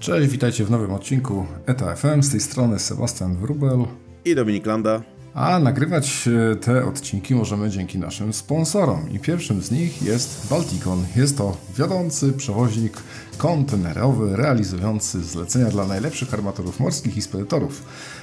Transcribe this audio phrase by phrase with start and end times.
[0.00, 2.22] Cześć, witajcie w nowym odcinku ETA FM.
[2.22, 3.84] Z tej strony Sebastian Wrubel
[4.24, 5.02] i Dominik Landa.
[5.34, 9.10] A nagrywać e, te odcinki możemy dzięki naszym sponsorom.
[9.10, 11.04] I pierwszym z nich jest Balticon.
[11.16, 12.96] Jest to wiodący przewoźnik
[13.38, 17.82] kontenerowy realizujący zlecenia dla najlepszych armatorów morskich i spedytorów.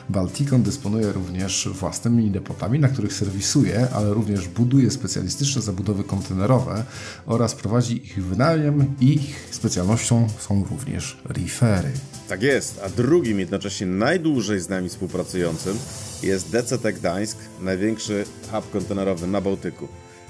[0.09, 6.83] Balticon dysponuje również własnymi depotami, na których serwisuje, ale również buduje specjalistyczne zabudowy kontenerowe
[7.25, 8.95] oraz prowadzi ich wynajem.
[9.01, 11.91] Ich specjalnością są również refery.
[12.29, 15.77] Tak jest, a drugim jednocześnie najdłużej z nami współpracującym
[16.23, 19.87] jest DCT Gdańsk, największy hub kontenerowy na Bałtyku.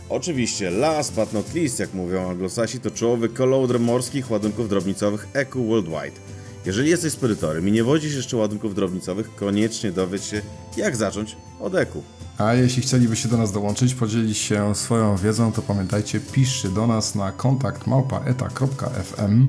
[0.09, 5.66] Oczywiście, last but not least, jak mówią anglosasi, to czołowy koloudr morskich ładunków drobnicowych EQ
[5.68, 6.20] Worldwide.
[6.66, 10.41] Jeżeli jesteś spedytorem i nie wodzisz jeszcze ładunków drobnicowych, koniecznie dowiedz się,
[10.77, 12.04] jak zacząć od EQ.
[12.38, 17.16] A jeśli chcielibyście do nas dołączyć, podzielić się swoją wiedzą, to pamiętajcie, piszcie do nas
[17.16, 19.48] na kontakt małpaeta.fm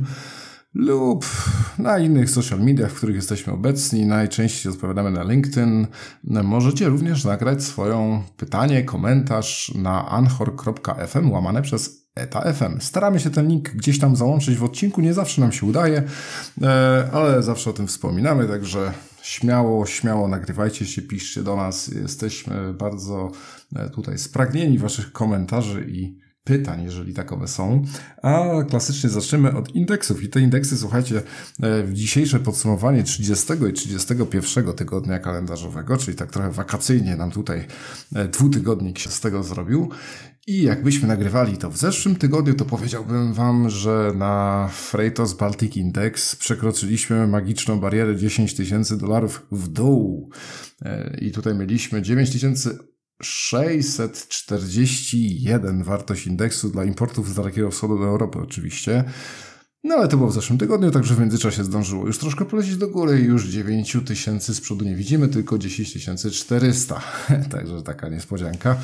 [0.76, 1.26] lub
[1.78, 4.06] na innych social mediach, w których jesteśmy obecni.
[4.06, 5.86] Najczęściej odpowiadamy na LinkedIn.
[6.24, 12.80] Możecie również nagrać swoją pytanie, komentarz na anchor.fm łamane przez eta.fm.
[12.80, 16.02] Staramy się ten link gdzieś tam załączyć w odcinku, nie zawsze nam się udaje,
[16.62, 21.88] e, ale zawsze o tym wspominamy, także śmiało, śmiało nagrywajcie się, piszcie do nas.
[21.88, 23.30] Jesteśmy bardzo
[23.76, 27.84] e, tutaj spragnieni waszych komentarzy i pytań, jeżeli takowe są.
[28.22, 30.22] A klasycznie zaczniemy od indeksów.
[30.22, 31.22] I te indeksy, słuchajcie,
[31.62, 37.66] e, w dzisiejsze podsumowanie 30 i 31 tygodnia kalendarzowego, czyli tak trochę wakacyjnie nam tutaj
[38.14, 39.90] e, dwutygodnik się z tego zrobił.
[40.46, 46.36] I jakbyśmy nagrywali to w zeszłym tygodniu, to powiedziałbym Wam, że na Freightos Baltic Index
[46.36, 50.30] przekroczyliśmy magiczną barierę 10 tysięcy dolarów w dół.
[50.82, 52.78] E, I tutaj mieliśmy 9 tysięcy
[53.22, 59.04] 641 wartość indeksu dla importów z Dalekiego Wschodu do Europy oczywiście.
[59.86, 62.88] No ale to było w zeszłym tygodniu, także w międzyczasie zdążyło już troszkę polecieć do
[62.88, 67.00] góry już 9 tysięcy z przodu nie widzimy, tylko 10 400.
[67.52, 68.76] także taka niespodzianka.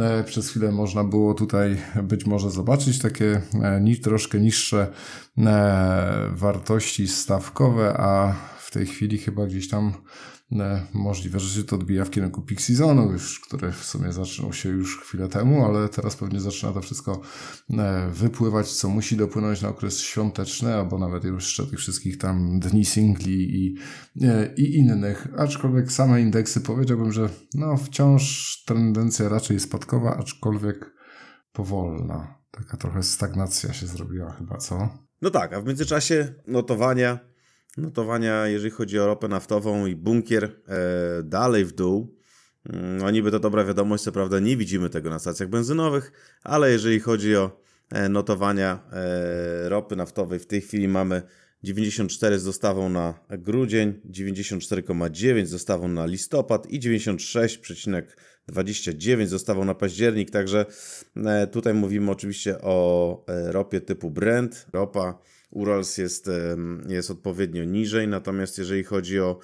[0.00, 4.92] E, przez chwilę można było tutaj być może zobaczyć takie e, troszkę niższe
[5.38, 9.92] e, wartości stawkowe, a w tej chwili chyba gdzieś tam
[10.94, 14.68] Możliwe, że się to odbija w kierunku peak seasonu, już, który w sumie zaczął się
[14.68, 17.20] już chwilę temu, ale teraz pewnie zaczyna to wszystko
[17.70, 22.84] e, wypływać, co musi dopłynąć na okres świąteczny, albo nawet jeszcze tych wszystkich tam dni
[22.84, 23.76] singli i,
[24.22, 25.28] e, i innych.
[25.38, 30.94] Aczkolwiek same indeksy powiedziałbym, że no wciąż tendencja raczej spadkowa, aczkolwiek
[31.52, 32.42] powolna.
[32.50, 34.88] Taka trochę stagnacja się zrobiła chyba, co?
[35.22, 37.31] No tak, a w międzyczasie notowania
[37.76, 40.50] notowania, jeżeli chodzi o ropę naftową i bunkier e,
[41.22, 42.16] dalej w dół.
[42.98, 46.12] No niby to dobra wiadomość, co prawda nie widzimy tego na stacjach benzynowych,
[46.42, 51.22] ale jeżeli chodzi o e, notowania e, ropy naftowej, w tej chwili mamy
[51.62, 59.74] 94 z dostawą na grudzień, 94,9 z dostawą na listopad i 96,29 z dostawą na
[59.74, 60.30] październik.
[60.30, 60.66] Także
[61.16, 64.66] e, tutaj mówimy oczywiście o e, ropie typu Brent.
[64.72, 65.18] Ropa
[65.52, 66.30] Urals jest,
[66.88, 69.38] jest odpowiednio niżej, natomiast jeżeli chodzi o,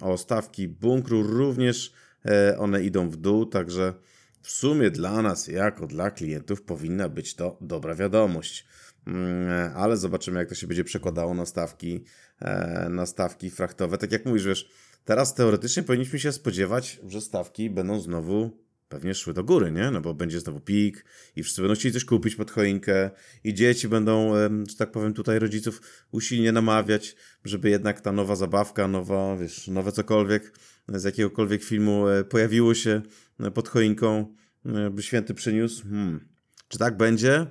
[0.00, 1.92] o stawki bunkru, również
[2.24, 3.94] e, one idą w dół, także
[4.42, 8.66] w sumie dla nas, jako dla klientów, powinna być to dobra wiadomość.
[9.06, 12.04] Mm, ale zobaczymy, jak to się będzie przekładało na stawki,
[12.40, 13.98] e, na stawki frachtowe.
[13.98, 14.70] Tak jak mówisz, wiesz,
[15.04, 19.90] teraz teoretycznie powinniśmy się spodziewać, że stawki będą znowu pewnie szły do góry, nie?
[19.90, 21.04] No bo będzie znowu pik
[21.36, 23.10] i wszyscy będą chcieli coś kupić pod choinkę
[23.44, 24.32] i dzieci będą,
[24.68, 25.80] że tak powiem, tutaj rodziców
[26.12, 30.52] usilnie namawiać, żeby jednak ta nowa zabawka, nowa, wiesz, nowe cokolwiek
[30.88, 33.02] z jakiegokolwiek filmu e, pojawiło się
[33.40, 34.34] e, pod choinką,
[34.66, 35.82] e, by święty przyniósł.
[35.82, 36.28] Hmm.
[36.68, 37.46] Czy tak będzie?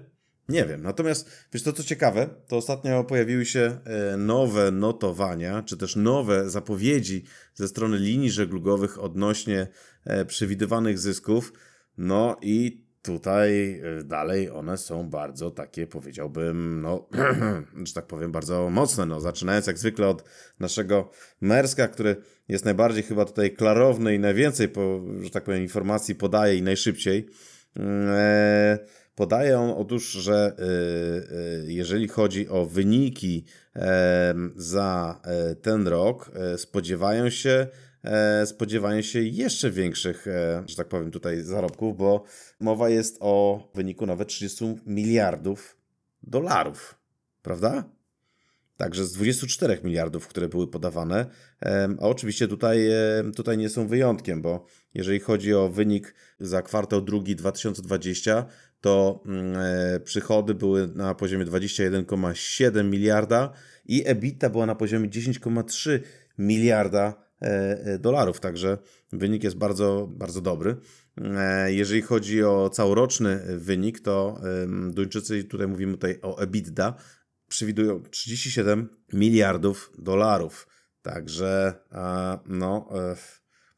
[0.49, 0.81] Nie wiem.
[0.81, 3.79] Natomiast, wiesz, to co ciekawe, to ostatnio pojawiły się
[4.17, 7.23] nowe notowania, czy też nowe zapowiedzi
[7.53, 9.67] ze strony linii żeglugowych odnośnie
[10.27, 11.53] przewidywanych zysków.
[11.97, 17.07] No i tutaj e, dalej one są bardzo takie, powiedziałbym, no,
[17.87, 19.05] że tak powiem, bardzo mocne.
[19.05, 20.23] No, zaczynając jak zwykle od
[20.59, 22.15] naszego Merska, który
[22.47, 27.29] jest najbardziej chyba tutaj klarowny i najwięcej, po, że tak powiem, informacji podaje i najszybciej.
[27.75, 28.79] Mm, e,
[29.15, 30.55] podaje on otóż, że
[31.67, 33.45] jeżeli chodzi o wyniki
[34.55, 35.21] za
[35.61, 37.67] ten rok, spodziewają się
[38.05, 42.23] E, spodziewają się jeszcze większych, e, że tak powiem, tutaj zarobków, bo
[42.59, 45.77] mowa jest o wyniku nawet 30 miliardów
[46.23, 46.95] dolarów,
[47.41, 47.83] prawda?
[48.77, 51.25] Także z 24 miliardów, które były podawane.
[52.01, 52.89] A oczywiście tutaj,
[53.35, 58.45] tutaj nie są wyjątkiem, bo jeżeli chodzi o wynik za kwartał drugi 2020,
[58.81, 59.55] to mm,
[59.95, 63.51] e, przychody były na poziomie 21,7 miliarda
[63.85, 65.99] i EBITDA była na poziomie 10,3
[66.37, 67.24] miliarda
[67.99, 68.77] dolarów, także
[69.13, 70.77] wynik jest bardzo, bardzo dobry.
[71.67, 74.41] Jeżeli chodzi o całoroczny wynik, to
[74.91, 76.95] Duńczycy, tutaj mówimy tutaj o EBITDA,
[77.47, 80.67] przewidują 37 miliardów dolarów.
[81.01, 81.73] Także
[82.45, 82.89] no,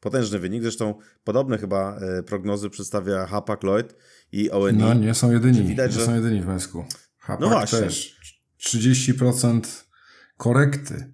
[0.00, 0.62] potężny wynik.
[0.62, 0.94] Zresztą
[1.24, 3.96] podobne chyba prognozy przedstawia Hapag Lloyd
[4.32, 4.78] i ONI.
[4.78, 6.06] No nie są jedyni, widać, nie że...
[6.06, 6.84] są jedyni w Mesku.
[7.18, 7.78] Hapag no właśnie.
[7.78, 8.20] też
[8.60, 9.87] 30%
[10.38, 11.12] korekty.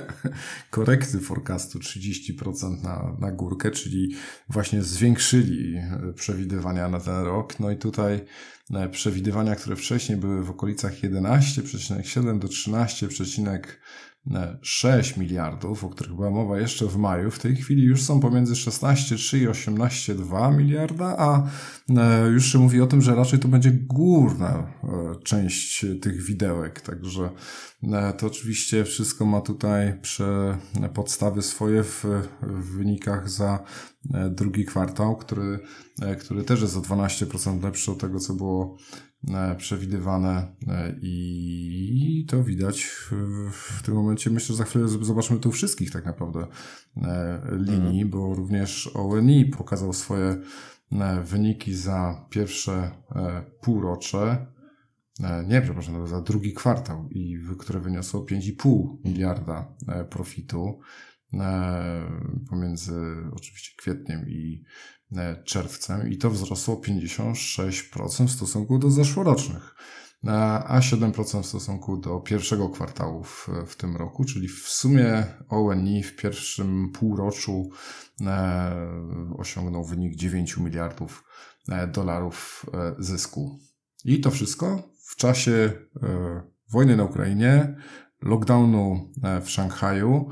[0.70, 4.14] korekty forecastu 30% na, na górkę, czyli
[4.48, 5.74] właśnie zwiększyli
[6.14, 7.60] przewidywania na ten rok.
[7.60, 8.24] No i tutaj
[8.74, 13.60] e, przewidywania, które wcześniej były w okolicach 11,7 do 13,5
[14.62, 18.54] 6 miliardów, o których była mowa jeszcze w maju, w tej chwili już są pomiędzy
[18.54, 21.46] 16,3 i 18,2 miliarda, a
[21.96, 26.80] e, już się mówi o tym, że raczej to będzie górna e, część tych widełek,
[26.80, 27.30] także
[27.82, 30.00] e, to oczywiście wszystko ma tutaj
[30.94, 32.04] podstawy swoje w,
[32.42, 33.64] w wynikach za
[34.30, 35.58] drugi kwartał, który,
[36.20, 38.76] który też jest o 12% lepszy od tego, co było
[39.58, 42.82] przewidywane e, i to widać
[43.52, 44.30] w tym momencie.
[44.30, 46.46] Myślę, że za chwilę zobaczymy tu wszystkich tak naprawdę
[46.96, 48.10] e, linii, mhm.
[48.10, 50.36] bo również ONI pokazał swoje
[51.24, 52.90] wyniki za pierwsze
[53.60, 54.46] półrocze.
[55.46, 59.74] Nie, przepraszam, za drugi kwartał, i które wyniosło 5,5 miliarda
[60.10, 60.80] profitu
[62.50, 62.94] pomiędzy
[63.32, 64.95] oczywiście kwietniem i E,
[65.44, 69.74] czerwcem i to wzrosło 56% w stosunku do zeszłorocznych,
[70.24, 70.30] e,
[70.66, 76.02] a 7% w stosunku do pierwszego kwartału w, w tym roku, czyli w sumie ONI
[76.02, 77.70] w pierwszym półroczu
[78.20, 78.72] e,
[79.38, 81.24] osiągnął wynik 9 miliardów
[81.92, 82.66] dolarów
[82.98, 83.58] zysku.
[84.04, 85.72] I to wszystko w czasie
[86.72, 87.76] wojny na Ukrainie,
[88.22, 89.12] lockdownu
[89.42, 90.30] w Szanghaju.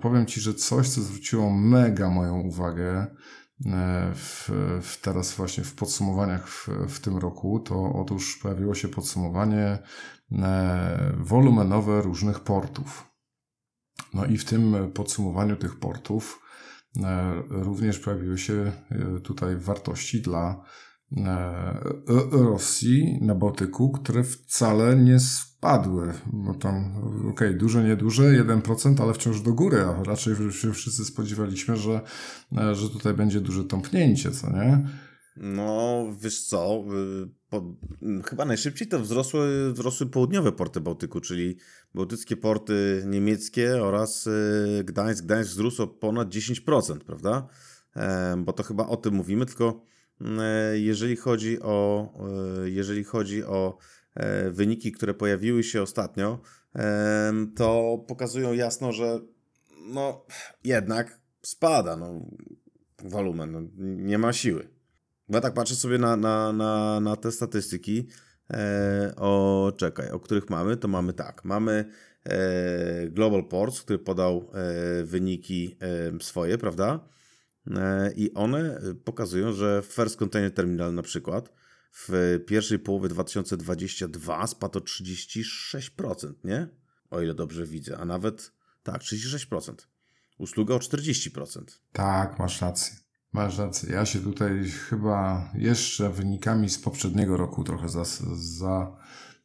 [0.00, 3.41] Powiem Ci, że coś, co zwróciło mega moją uwagę, E,
[4.14, 4.50] w,
[4.82, 9.78] w teraz właśnie w podsumowaniach w, w tym roku, to otóż pojawiło się podsumowanie
[10.32, 13.10] e, wolumenowe różnych portów.
[14.14, 16.40] No i w tym podsumowaniu tych portów
[16.96, 18.72] e, również pojawiły się
[19.24, 20.64] tutaj wartości dla
[22.32, 26.12] Rosji na Bałtyku, które wcale nie spadły.
[26.32, 31.04] No tam, okej, okay, duże, nieduże, 1%, ale wciąż do góry, a raczej się wszyscy
[31.04, 32.00] spodziewaliśmy, że,
[32.56, 34.86] e, że tutaj będzie duże tąpnięcie, co nie?
[35.36, 36.84] No, wiesz co,
[37.24, 37.74] y, po,
[38.24, 41.56] chyba najszybciej to wzrosły, wzrosły południowe porty Bałtyku, czyli
[41.94, 45.24] bałtyckie porty niemieckie oraz y, Gdańsk.
[45.24, 47.48] Gdańsk wzrósł o ponad 10%, prawda?
[47.96, 49.91] E, bo to chyba o tym mówimy, tylko e,
[50.74, 52.08] jeżeli chodzi o,
[52.64, 53.78] jeżeli chodzi o
[54.14, 56.38] E, wyniki, które pojawiły się ostatnio,
[57.56, 59.20] to pokazują jasno, że
[59.86, 60.26] no
[60.64, 62.26] jednak spada no,
[63.04, 64.68] wolumen, no, nie ma siły.
[65.28, 68.08] Ja tak patrzę sobie na, na, na, na te statystyki,
[68.50, 71.84] e, o czekaj, o których mamy, to mamy tak, mamy
[72.24, 77.08] e, Global Ports, który podał e, wyniki e, swoje, prawda?
[77.70, 81.52] E, I one pokazują, że First Container Terminal na przykład
[81.92, 86.68] w pierwszej połowie 2022 spadł o 36%, nie?
[87.10, 89.74] O ile dobrze widzę, a nawet tak, 36%.
[90.38, 91.62] Usługa o 40%.
[91.92, 92.96] Tak, masz rację.
[93.32, 93.92] Masz rację.
[93.92, 97.86] Ja się tutaj chyba jeszcze wynikami z poprzedniego roku trochę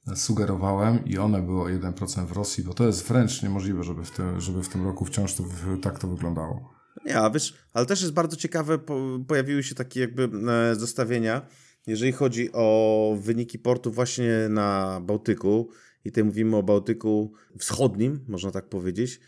[0.05, 4.05] zasugerowałem za i one były o 1% w Rosji, bo to jest wręcz niemożliwe, żeby
[4.05, 5.43] w tym, żeby w tym roku wciąż to,
[5.81, 6.76] tak to wyglądało.
[7.07, 11.47] Nie, a wiesz, ale też jest bardzo ciekawe, po, pojawiły się takie jakby e, zestawienia,
[11.87, 15.69] jeżeli chodzi o wyniki portów właśnie na Bałtyku,
[16.05, 19.19] i tutaj mówimy o Bałtyku wschodnim, można tak powiedzieć,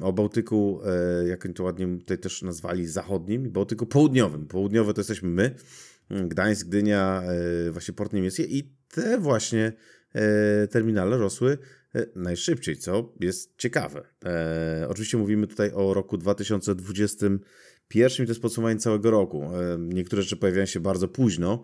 [0.00, 4.46] o Bałtyku, e, jak oni to ładnie tutaj też nazwali, zachodnim, i Bałtyku południowym.
[4.46, 5.54] Południowe to jesteśmy my,
[6.10, 7.22] Gdańsk, Gdynia,
[7.68, 9.72] e, właśnie port niemiecki i te właśnie
[10.70, 11.58] terminale rosły
[12.14, 14.08] najszybciej, co jest ciekawe.
[14.88, 17.26] Oczywiście mówimy tutaj o roku 2020
[17.88, 19.42] pierwszym to jest podsumowanie całego roku.
[19.42, 21.62] E, niektóre rzeczy pojawiają się bardzo późno.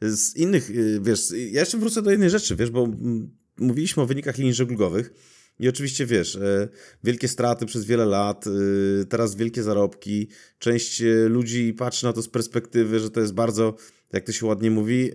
[0.00, 2.88] Z innych, e, wiesz, ja jeszcze wrócę do jednej rzeczy, wiesz, bo
[3.58, 5.12] mówiliśmy o wynikach linii żeglugowych
[5.62, 6.68] i oczywiście, wiesz, e,
[7.04, 8.44] wielkie straty przez wiele lat,
[9.08, 10.28] teraz wielkie zarobki.
[10.58, 13.74] Część ludzi patrzy na to z perspektywy, że to jest bardzo,
[14.12, 15.10] jak to się ładnie mówi,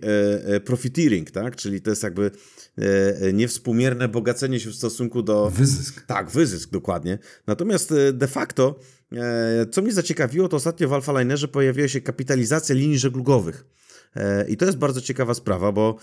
[0.64, 1.56] profiteering, tak?
[1.56, 2.30] Czyli to jest jakby
[3.32, 5.50] niewspółmierne bogacenie się w stosunku do...
[5.50, 6.06] Wyzysk.
[6.06, 7.18] Tak, wyzysk, dokładnie.
[7.46, 8.80] Natomiast de facto
[9.12, 13.64] E, co mnie zaciekawiło, to ostatnio w Alfa Linerze pojawiła się kapitalizacja linii żeglugowych.
[14.48, 15.96] I to jest bardzo ciekawa sprawa, bo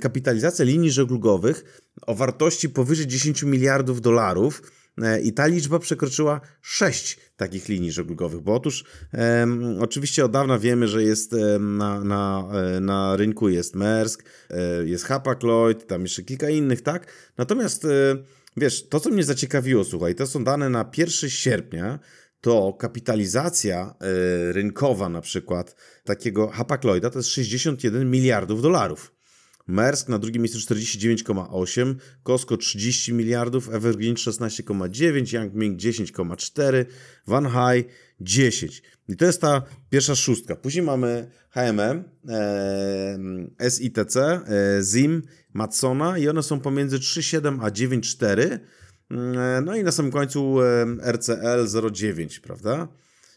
[0.00, 4.62] kapitalizacja linii żeglugowych o wartości powyżej 10 miliardów dolarów
[5.02, 9.46] E, i ta liczba przekroczyła sześć takich linii żeglugowych, bo otóż e,
[9.80, 14.86] oczywiście od dawna wiemy, że jest e, na, na, e, na rynku jest Maersk, e,
[14.86, 17.06] jest Hapag-Lloyd, tam jeszcze kilka innych, tak?
[17.38, 17.88] Natomiast e,
[18.56, 21.98] wiesz, to co mnie zaciekawiło, słuchaj, to są dane na 1 sierpnia,
[22.40, 23.94] to kapitalizacja
[24.50, 29.16] rynkowa na przykład takiego Hapag-Lloyda to jest 61 miliardów dolarów.
[29.66, 36.84] Maersk na drugim miejscu 49,8, Costco 30 miliardów, Evergreen 16,9, Yangming 10,4,
[37.26, 37.84] Van Hai
[38.20, 38.82] 10.
[39.08, 40.56] I to jest ta pierwsza szóstka.
[40.56, 48.58] Później mamy HMM, e, SITC, e, ZIM, Matsona i one są pomiędzy 3,7 a 9,4.
[49.10, 50.56] E, no i na samym końcu
[51.12, 52.88] RCL 0,9, prawda?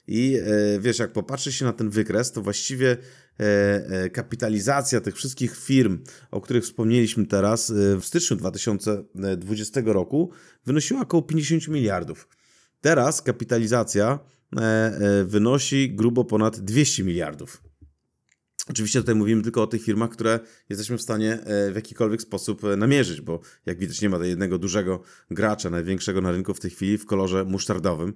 [0.07, 2.97] I e, wiesz, jak popatrzy się na ten wykres, to właściwie
[3.37, 5.99] e, kapitalizacja tych wszystkich firm,
[6.31, 10.31] o których wspomnieliśmy teraz, w styczniu 2020 roku
[10.65, 12.27] wynosiła około 50 miliardów.
[12.81, 14.19] Teraz kapitalizacja
[15.25, 17.68] wynosi grubo ponad 200 miliardów.
[18.69, 22.63] Oczywiście tutaj mówimy tylko o tych firmach, które jesteśmy w stanie e, w jakikolwiek sposób
[22.63, 26.71] e, namierzyć, bo jak widać nie ma jednego dużego gracza, największego na rynku w tej
[26.71, 28.13] chwili w kolorze musztardowym.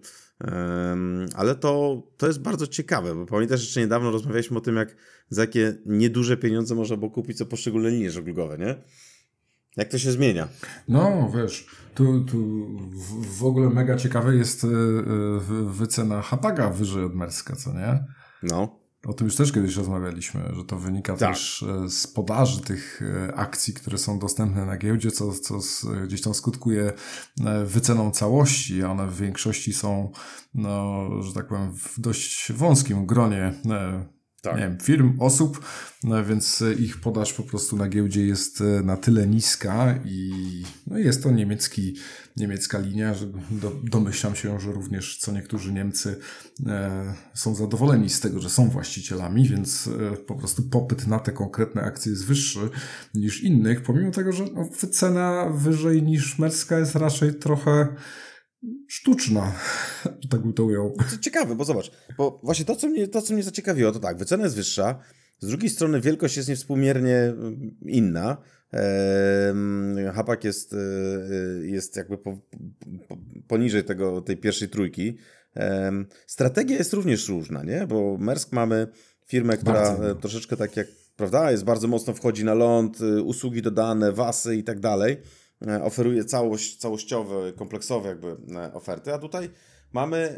[1.35, 4.95] Ale to, to jest bardzo ciekawe, bo pamiętasz, jeszcze niedawno rozmawialiśmy o tym, jak
[5.29, 8.75] za jakie nieduże pieniądze można było kupić co poszczególne linie żeglugowe, nie?
[9.77, 10.47] Jak to się zmienia?
[10.87, 12.67] No, wiesz, tu, tu
[13.39, 14.67] w ogóle mega ciekawe jest e,
[15.65, 18.05] wycena Hapaga wyżej od Merska, co nie?
[18.43, 18.82] No.
[19.07, 21.29] O tym już też kiedyś rozmawialiśmy, że to wynika tak.
[21.29, 25.59] też e, z podaży tych e, akcji, które są dostępne na giełdzie, co, co
[26.03, 26.93] gdzieś tam skutkuje
[27.45, 28.83] e, wyceną całości.
[28.83, 30.11] One w większości są,
[30.53, 33.53] no, że tak powiem, w dość wąskim gronie
[34.43, 34.55] tak.
[34.55, 35.65] nie wiem, firm, osób,
[36.03, 40.31] no więc ich podaż po prostu na giełdzie jest e, na tyle niska i
[40.87, 41.95] no jest to niemiecki,
[42.37, 46.19] niemiecka linia, że do, domyślam się, że również co niektórzy Niemcy
[46.65, 51.31] e, są zadowoleni z tego, że są właścicielami, więc e, po prostu popyt na te
[51.31, 52.69] konkretne akcje jest wyższy
[53.13, 57.87] niż innych, pomimo tego, że no, cena wyżej niż Merska jest raczej trochę
[58.87, 59.53] sztuczna,
[60.29, 60.95] tak bym to ujął.
[61.11, 64.17] To ciekawe, bo zobacz, bo właśnie to co, mnie, to, co mnie zaciekawiło, to tak,
[64.17, 64.99] wycena jest wyższa,
[65.39, 68.37] z drugiej strony wielkość jest niewspółmiernie mm, inna.
[70.13, 70.77] Hapak jest, e,
[71.65, 72.37] jest jakby po,
[73.07, 73.17] po,
[73.47, 75.17] poniżej tego, tej pierwszej trójki.
[76.27, 77.87] Strategia jest również różna, nie?
[77.87, 78.87] Bo Mersk mamy
[79.27, 80.15] firmę, która bardzo.
[80.15, 84.63] Troszeczkę tak jak, prawda, jest bardzo mocno wchodzi na ląd, e, usługi dodane, wasy i
[84.63, 85.17] tak dalej
[85.83, 89.49] oferuje całość, całościowe, kompleksowe jakby e, oferty, a tutaj
[89.93, 90.37] mamy,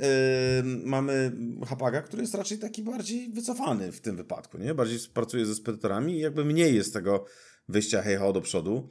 [0.63, 1.31] yy, mamy
[1.67, 4.73] Hapaga, który jest raczej taki bardziej wycofany w tym wypadku, nie?
[4.73, 7.25] Bardziej pracuje ze spedytorami i jakby mniej jest tego
[7.69, 8.89] wyjścia hej do przodu.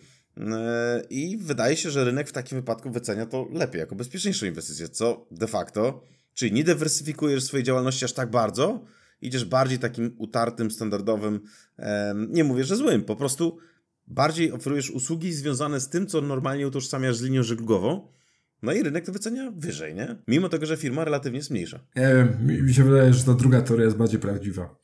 [1.11, 5.27] I wydaje się, że rynek w takim wypadku wycenia to lepiej, jako bezpieczniejszą inwestycję, co
[5.31, 6.03] de facto,
[6.35, 8.85] czyli nie dywersyfikujesz swojej działalności aż tak bardzo,
[9.21, 11.41] idziesz bardziej takim utartym, standardowym,
[12.29, 13.59] nie mówię, że złym, po prostu
[14.07, 18.09] bardziej oferujesz usługi związane z tym, co normalnie utożsamiasz z linią żeglugową,
[18.63, 20.17] no i rynek to wycenia wyżej, nie?
[20.29, 21.81] Mimo tego, że firma relatywnie jest mniejsza.
[21.97, 24.77] Nie mi, mi się wydaje, że ta druga teoria jest bardziej prawdziwa.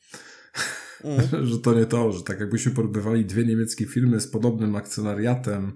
[1.04, 1.46] Mm.
[1.50, 5.72] że to nie to, że tak jakbyśmy porównywali dwie niemieckie firmy z podobnym akcjonariatem,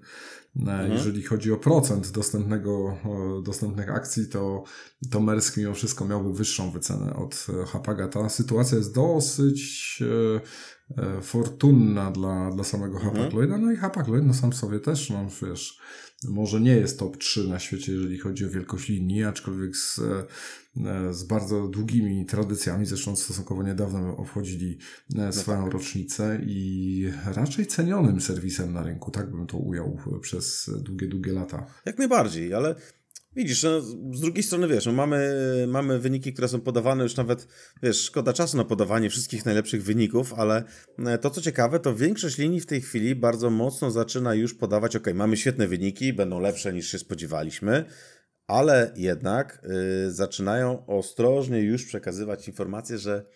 [0.56, 0.92] mhm.
[0.92, 2.98] jeżeli chodzi o procent dostępnego,
[3.44, 4.64] dostępnych akcji, to,
[5.10, 8.08] to Mersk mimo wszystko miałby wyższą wycenę od e, Hapaga.
[8.08, 10.40] Ta sytuacja jest dosyć e,
[10.90, 13.60] E, fortunna dla, dla samego mhm.
[13.60, 15.78] No i Hapag-Lloyd no sam sobie też, no wiesz,
[16.28, 20.24] może nie jest top 3 na świecie, jeżeli chodzi o wielkość linii, aczkolwiek z, e,
[21.10, 24.78] z bardzo długimi tradycjami, zresztą stosunkowo niedawno obchodzili
[25.14, 25.72] e, no swoją tak.
[25.72, 31.66] rocznicę i raczej cenionym serwisem na rynku, tak bym to ujął przez długie, długie lata.
[31.86, 32.74] Jak najbardziej, ale
[33.36, 33.80] Widzisz, no,
[34.12, 35.34] z drugiej strony wiesz, no, mamy,
[35.68, 37.48] mamy wyniki, które są podawane już nawet,
[37.82, 40.64] wiesz, szkoda czasu na podawanie wszystkich najlepszych wyników, ale
[40.98, 44.96] e, to co ciekawe, to większość linii w tej chwili bardzo mocno zaczyna już podawać,
[44.96, 47.84] ok, mamy świetne wyniki, będą lepsze niż się spodziewaliśmy,
[48.46, 49.66] ale jednak
[50.06, 53.26] y, zaczynają ostrożnie już przekazywać informacje, że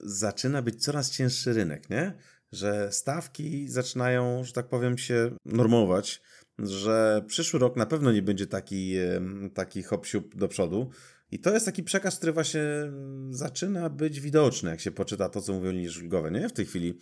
[0.00, 2.12] zaczyna być coraz cięższy rynek, nie?
[2.52, 6.22] Że stawki zaczynają, że tak powiem, się normować
[6.58, 8.94] że przyszły rok na pewno nie będzie taki,
[9.54, 10.90] taki hop do przodu.
[11.30, 12.62] I to jest taki przekaz, który właśnie
[13.30, 16.48] zaczyna być widoczny, jak się poczyta to, co mówią linie żeglugowe, nie?
[16.48, 16.98] W tej chwili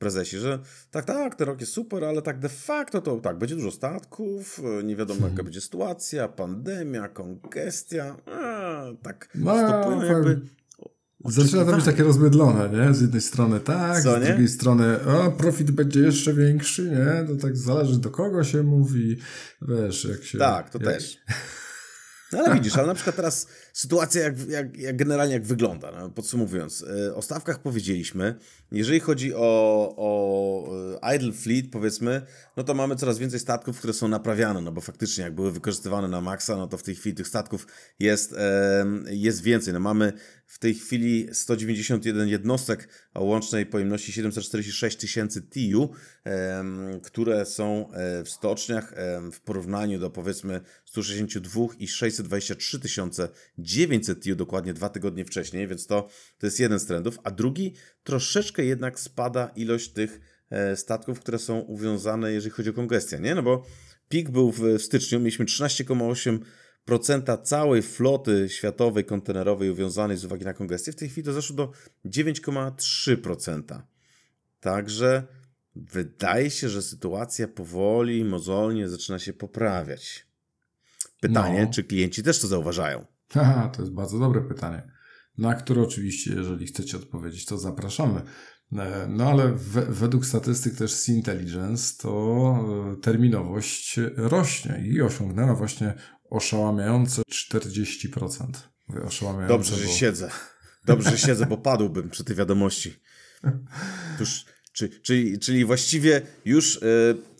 [0.00, 0.58] prezesi, że
[0.90, 4.60] tak, tak, ten rok jest super, ale tak de facto to tak, będzie dużo statków,
[4.84, 10.40] nie wiadomo jaka będzie sytuacja, pandemia, kongestia, a, tak no, stopują jakby...
[11.24, 12.94] Zaczyna to być takie rozmydlone, nie?
[12.94, 17.26] Z jednej strony tak, Co, z drugiej strony o, profit będzie jeszcze większy, nie?
[17.26, 19.16] To tak zależy do kogo się mówi,
[19.62, 20.38] wiesz, jak się...
[20.38, 20.94] Tak, to jak...
[20.94, 21.18] też.
[22.32, 26.10] No ale widzisz, ale na przykład teraz sytuacja jak, jak, jak generalnie jak wygląda, no,
[26.10, 26.84] podsumowując.
[27.08, 28.34] e, O stawkach powiedzieliśmy.
[28.72, 32.22] Jeżeli chodzi o, o e, idle fleet, powiedzmy,
[32.56, 36.08] no to mamy coraz więcej statków, które są naprawiane, no bo faktycznie jak były wykorzystywane
[36.08, 37.66] na maksa, no to w tej chwili tych statków
[37.98, 38.34] jest,
[39.06, 39.74] jest więcej.
[39.74, 40.12] No mamy
[40.50, 45.42] w tej chwili 191 jednostek o łącznej pojemności 746 tysięcy
[46.24, 48.94] em, które są e, w stoczniach
[49.32, 53.28] w porównaniu do powiedzmy 162 i 623 tysiące
[53.58, 57.74] 900 TIU dokładnie dwa tygodnie wcześniej, więc to, to jest jeden z trendów, a drugi
[58.02, 63.34] troszeczkę jednak spada ilość tych e, statków, które są uwiązane, jeżeli chodzi o kongestię, nie?
[63.34, 63.66] No bo
[64.08, 66.38] pik był w styczniu, mieliśmy 13,8%
[67.42, 70.92] całej floty światowej kontenerowej uwiązanej z uwagi na kongestię.
[70.92, 71.72] W tej chwili to zeszło do
[72.06, 73.82] 9,3%.
[74.60, 75.26] Także
[75.76, 80.26] wydaje się, że sytuacja powoli, mozolnie zaczyna się poprawiać.
[81.20, 81.72] Pytanie, No.
[81.72, 83.04] czy klienci też to zauważają?
[83.32, 84.92] Haha, to jest bardzo dobre pytanie,
[85.38, 88.20] na które oczywiście, jeżeli chcecie odpowiedzieć, to zapraszamy.
[88.72, 92.54] E, No ale we, według statystyk też z Intelligence to
[92.92, 95.94] e, terminowość rośnie i osiągnęła właśnie
[96.30, 98.46] oszałamiające 40%.
[98.88, 99.92] Mówię oszałamiające, Dobrze, że bo...
[99.92, 100.30] siedzę.
[100.84, 103.00] Dobrze, że siedzę, bo padłbym przy tej wiadomości.
[104.18, 106.86] Tuż, czy, czyli, czyli właściwie już, e,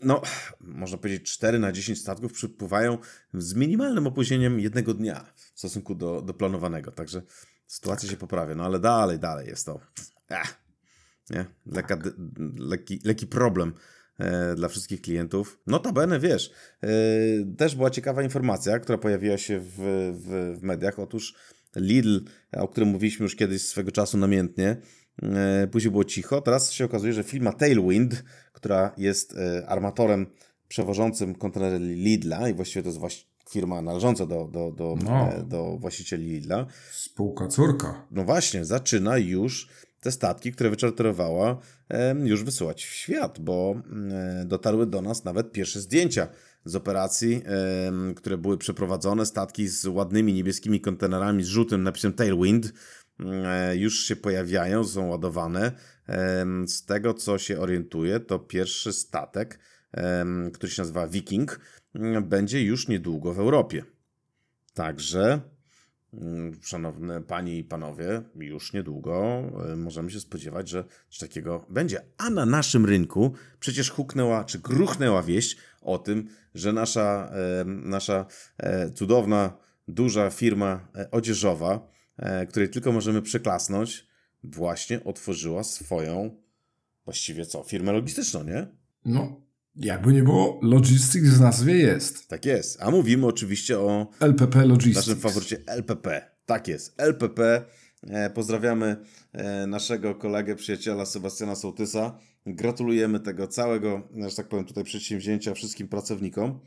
[0.03, 0.21] no,
[0.61, 2.97] można powiedzieć, 4 na 10 statków przypływają
[3.33, 6.91] z minimalnym opóźnieniem jednego dnia w stosunku do, do planowanego.
[6.91, 7.21] Także
[7.67, 8.55] sytuacja się poprawia.
[8.55, 9.79] No ale dalej, dalej jest to.
[10.29, 10.57] Ech,
[11.29, 11.45] nie?
[11.65, 12.11] Leka, d-
[12.57, 13.73] leki, leki problem
[14.55, 15.59] dla wszystkich klientów.
[15.67, 16.51] Notabene, wiesz,
[16.83, 16.87] e,
[17.57, 19.73] też była ciekawa informacja, która pojawiła się w,
[20.13, 20.99] w, w mediach.
[20.99, 21.35] Otóż
[21.75, 22.19] Lidl,
[22.51, 24.77] o którym mówiliśmy już kiedyś swego czasu namiętnie,
[25.23, 26.41] e, później było cicho.
[26.41, 28.23] Teraz się okazuje, że firma Tailwind,
[28.53, 30.25] która jest e, armatorem
[30.67, 35.29] przewożącym kontenery Lidla i właściwie to jest właś- firma należąca do, do, do, No.
[35.33, 38.07] e, do właścicieli Lidla, Spółka córka.
[38.11, 39.67] no właśnie, zaczyna już
[40.01, 41.57] te statki, które wyczarterowała,
[42.23, 43.75] już wysyłać w świat, bo
[44.11, 46.27] e, dotarły do nas nawet pierwsze zdjęcia
[46.65, 47.41] z operacji,
[48.15, 49.25] które były przeprowadzone.
[49.25, 52.73] Statki z ładnymi niebieskimi kontenerami z żółtym napisem Tailwind
[53.19, 55.71] e, już się pojawiają, są ładowane.
[56.67, 59.59] Z tego, co się orientuję, to pierwszy statek,
[60.53, 61.59] który się nazywa Viking,
[61.95, 63.83] m, będzie już niedługo w Europie.
[64.73, 65.50] Także Mm,
[66.61, 69.43] Szanowne panie i panowie, już niedługo
[69.73, 72.01] y, możemy się spodziewać, że coś takiego będzie.
[72.17, 78.25] A na naszym rynku przecież huknęła, czy gruchnęła wieść o tym, że nasza, e, nasza
[78.57, 84.07] e, cudowna, duża firma e, odzieżowa, e, której tylko możemy przyklasnąć,
[84.43, 86.41] właśnie otworzyła swoją,
[87.05, 88.67] właściwie co, firmę logistyczną, nie?
[89.05, 89.41] No,
[89.75, 92.27] jakby nie było, Logistics w nazwie jest.
[92.27, 92.81] Tak jest.
[92.81, 94.95] A mówimy oczywiście o LPP Logistics.
[95.07, 96.31] naszym faworycie LPP.
[96.45, 97.65] Tak jest, LPP.
[98.03, 98.97] E, Pozdrawiamy
[99.33, 102.17] e, naszego kolegę, przyjaciela Sebastiana Sołtysa.
[102.45, 106.59] Gratulujemy tego całego, że tak powiem, tutaj przedsięwzięcia wszystkim pracownikom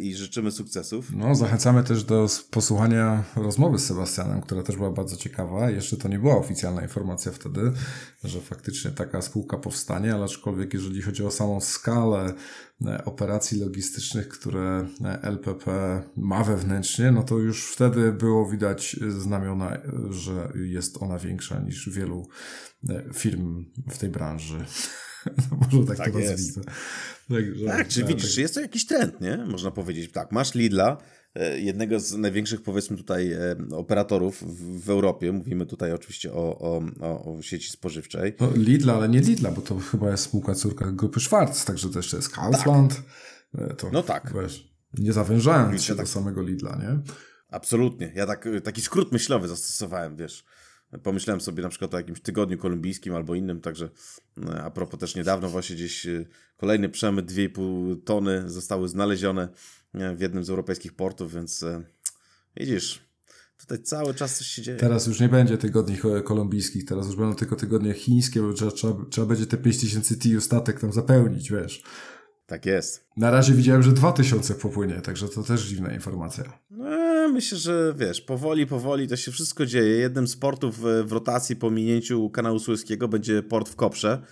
[0.00, 1.12] i życzymy sukcesów.
[1.12, 5.70] No, zachęcamy też do posłuchania rozmowy z Sebastianem, która też była bardzo ciekawa.
[5.70, 7.72] Jeszcze to nie była oficjalna informacja wtedy,
[8.24, 12.34] że faktycznie taka spółka powstanie, ale aczkolwiek jeżeli chodzi o samą skalę
[12.86, 19.76] e, operacji logistycznych, które e, LPP ma wewnętrznie, no to już wtedy było widać znamiona,
[19.76, 19.80] e,
[20.10, 22.28] że jest ona większa niż wielu
[22.88, 24.64] e, firm w tej branży.
[25.50, 26.56] No, Może tak, Tak to jest.
[26.56, 26.72] nazwijmy.
[27.28, 29.36] Także, Tak, czy e, widzisz, czy jest to jakiś trend, nie?
[29.36, 30.12] Można powiedzieć.
[30.12, 30.96] Tak, masz Lidla,
[31.34, 34.42] e, jednego z największych, powiedzmy tutaj, e, operatorów
[34.84, 35.32] w, Europie.
[35.32, 38.34] Mówimy tutaj oczywiście o, o, o, sieci spożywczej.
[38.40, 41.98] No, Lidla, ale nie Lidla, bo to chyba jest spółka córka grupy Schwarz, także to
[41.98, 43.02] jeszcze jest Kaufland.
[43.58, 44.32] E, To, No tak.
[44.42, 46.98] Wiesz, nie zawężając się tak- do samego Lidla, nie?
[47.48, 48.12] Absolutnie.
[48.14, 50.44] Ja tak, taki skrót myślowy zastosowałem, wiesz.
[51.02, 53.90] Pomyślałem sobie na przykład o jakimś tygodniu kolumbijskim albo innym, także
[54.48, 56.24] e, a propos też niedawno właśnie gdzieś e,
[56.56, 59.48] kolejny przemyt 2,5 tony zostały znalezione
[59.94, 61.64] e, w jednym z europejskich portów, więc
[62.56, 63.10] widzisz,
[63.56, 64.78] tutaj cały czas coś się dzieje.
[64.78, 68.70] Teraz już nie będzie tygodni ko- kolumbijskich, teraz już będą tylko tygodnie chińskie, bo trzeba,
[68.70, 71.82] trzeba, trzeba będzie te 5000 TIU statek tam zapełnić, wiesz.
[72.46, 73.06] Tak jest.
[73.16, 76.58] Na razie widziałem, że 2000 popłynie, także to też dziwna informacja.
[76.70, 76.84] No,
[77.28, 79.96] myślę, że wiesz, powoli, powoli to się wszystko dzieje.
[79.96, 84.22] Jednym z portów w, rotacji po minięciu kanału Sueskiego będzie port w Koprze.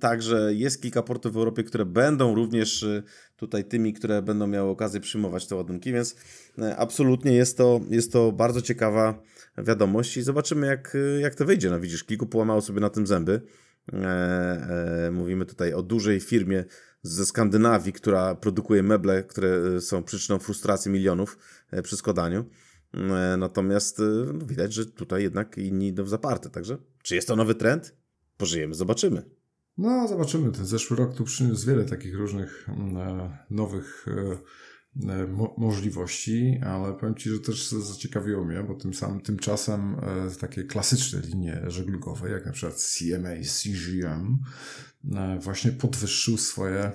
[0.00, 3.02] Także jest kilka portów w Europie, które będą również y,
[3.36, 6.16] tutaj tymi, które będą miały okazję przyjmować te ładunki, więc
[6.58, 9.22] e, absolutnie jest to, jest to bardzo ciekawa
[9.58, 11.70] wiadomość i zobaczymy jak, y, jak to wyjdzie.
[11.70, 13.40] No widzisz, kilku połamało sobie na tym zęby.
[13.92, 16.64] E, e, mówimy tutaj o dużej firmie
[17.02, 21.38] ze Skandynawii, która produkuje meble, które są przyczyną frustracji milionów
[21.82, 22.44] przy składaniu.
[23.38, 24.02] Natomiast
[24.34, 26.50] no, widać, że tutaj jednak inni idą w zaparte.
[26.50, 27.94] Także czy jest to nowy trend?
[28.36, 29.22] Pożyjemy, zobaczymy.
[29.78, 30.52] No, zobaczymy.
[30.52, 34.38] Ten zeszły rok tu przyniósł wiele takich różnych e, nowych e, e,
[35.28, 40.64] mo możliwości, ale powiem Ci, że też zaciekawiło mnie, bo tym samym tymczasem e, takie
[40.64, 44.38] klasyczne linie żeglugowe, jak na przykład CMA, CGM,
[45.14, 46.92] e, właśnie podwyższył swoje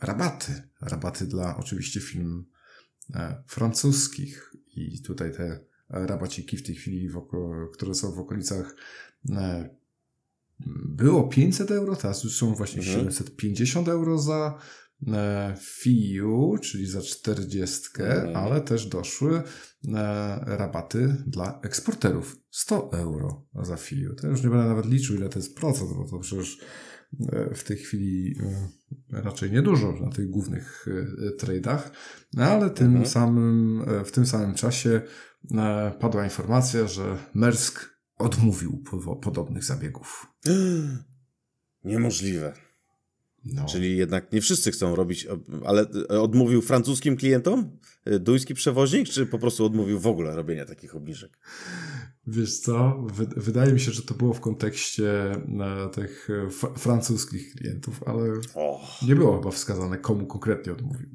[0.00, 0.62] rabaty.
[0.80, 2.44] Rabaty dla oczywiście firm
[3.14, 7.10] e, francuskich i tutaj te rabaciki w tej chwili,
[7.72, 8.74] które są w okolicach
[10.86, 12.98] było 500 euro, teraz już są właśnie mhm.
[12.98, 14.60] 750 euro za e,
[15.60, 18.36] FIU, czyli za 40, mhm.
[18.36, 19.42] ale też doszły e,
[20.46, 22.36] rabaty dla eksporterów.
[22.50, 24.14] 100 euro za FIU.
[24.14, 26.58] To już nie będę nawet liczył, ile to jest procent, bo to przecież
[27.32, 28.34] e, w tej chwili
[29.10, 30.86] raczej niedużo na tych głównych
[31.40, 31.80] trade'ach,
[32.36, 33.06] ale tym mhm.
[33.06, 35.00] samym, w tym samym czasie
[36.00, 38.82] padła informacja, że Mersk odmówił
[39.22, 40.26] podobnych zabiegów.
[41.84, 42.52] Niemożliwe.
[43.44, 43.66] No.
[43.66, 45.26] Czyli jednak nie wszyscy chcą robić,
[45.64, 47.78] ale odmówił francuskim klientom?
[48.20, 51.38] Duński przewoźnik, czy po prostu odmówił w ogóle robienia takich obniżek?
[52.26, 58.02] Wiesz co, wydaje mi się, że to było w kontekście e, tych e, francuskich klientów,
[58.06, 59.06] ale oh.
[59.06, 61.08] nie było chyba wskazane, komu konkretnie odmówił.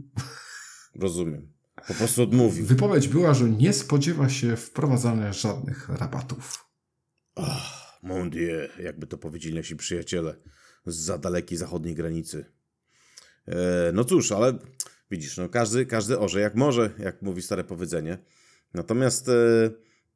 [1.02, 1.54] Rozumiem.
[1.88, 2.66] Po prostu odmówił.
[2.66, 6.66] Wypowiedź była, że nie spodziewa się wprowadzania żadnych rabatów.
[7.36, 10.36] Ach, mon Dieu, jakby to powiedzieli nasi przyjaciele
[10.92, 12.46] za dalekiej zachodniej granicy.
[13.48, 14.54] E, no cóż, ale
[15.12, 18.18] widzisz, no każdy, każdy orze jak może, jak mówi stare powiedzenie.
[18.74, 19.70] Natomiast e,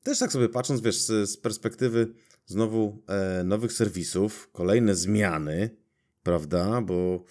[0.03, 2.13] też tak sobie patrząc, wiesz, z, z perspektywy
[2.45, 5.77] znowu e, nowych serwisów, kolejne zmiany,
[6.23, 7.23] prawda, bo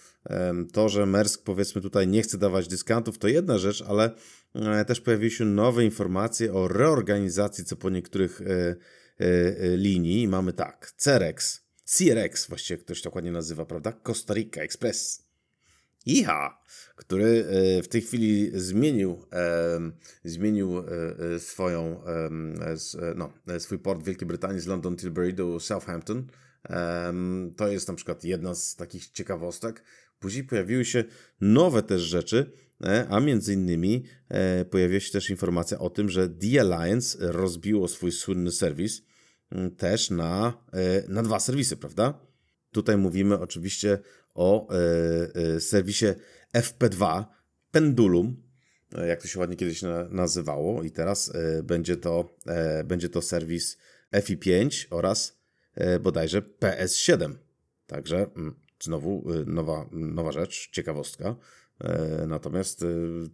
[0.73, 4.15] to, że Mersk powiedzmy tutaj nie chce dawać dyskantów, to jedna rzecz, ale
[4.55, 8.75] e, też pojawiły się nowe informacje o reorganizacji, co po niektórych e,
[9.21, 11.60] E, e, linii mamy tak, Cerex,
[11.97, 13.91] CRX właściwie ktoś dokładnie nazywa, prawda?
[13.91, 15.31] Costa Rica Express.
[16.05, 16.61] IHA,
[16.95, 19.25] który e, w tej chwili zmienił,
[20.23, 20.83] zmienił
[21.37, 22.01] swoją,
[23.15, 26.27] no, swój port w Wielkiej Brytanii z London Tilbury do Southampton.
[27.57, 29.83] To jest na przykład jedna z takich ciekawostek.
[30.19, 31.03] Później pojawiły się
[31.41, 32.51] nowe też rzeczy,
[33.09, 34.05] a między innymi
[34.69, 39.01] pojawiła się też informacja o tym, że The Alliance rozbiło swój słynny serwis
[39.77, 42.19] też na, e, na dwa serwisy, prawda?
[42.71, 43.99] Tutaj mówimy oczywiście
[44.33, 44.75] o e,
[45.55, 46.05] e, serwisie
[46.53, 47.23] FP2
[47.71, 48.43] Pendulum,
[49.07, 51.31] jak to się ładnie kiedyś nazywało, i teraz
[51.63, 52.37] będzie to,
[52.85, 53.77] będzie to serwis
[54.13, 55.39] FI5 oraz
[56.01, 57.33] bodajże PS7.
[57.87, 61.35] Także mm, znowu nowa, nowa rzecz, ciekawostka.
[62.27, 62.85] Natomiast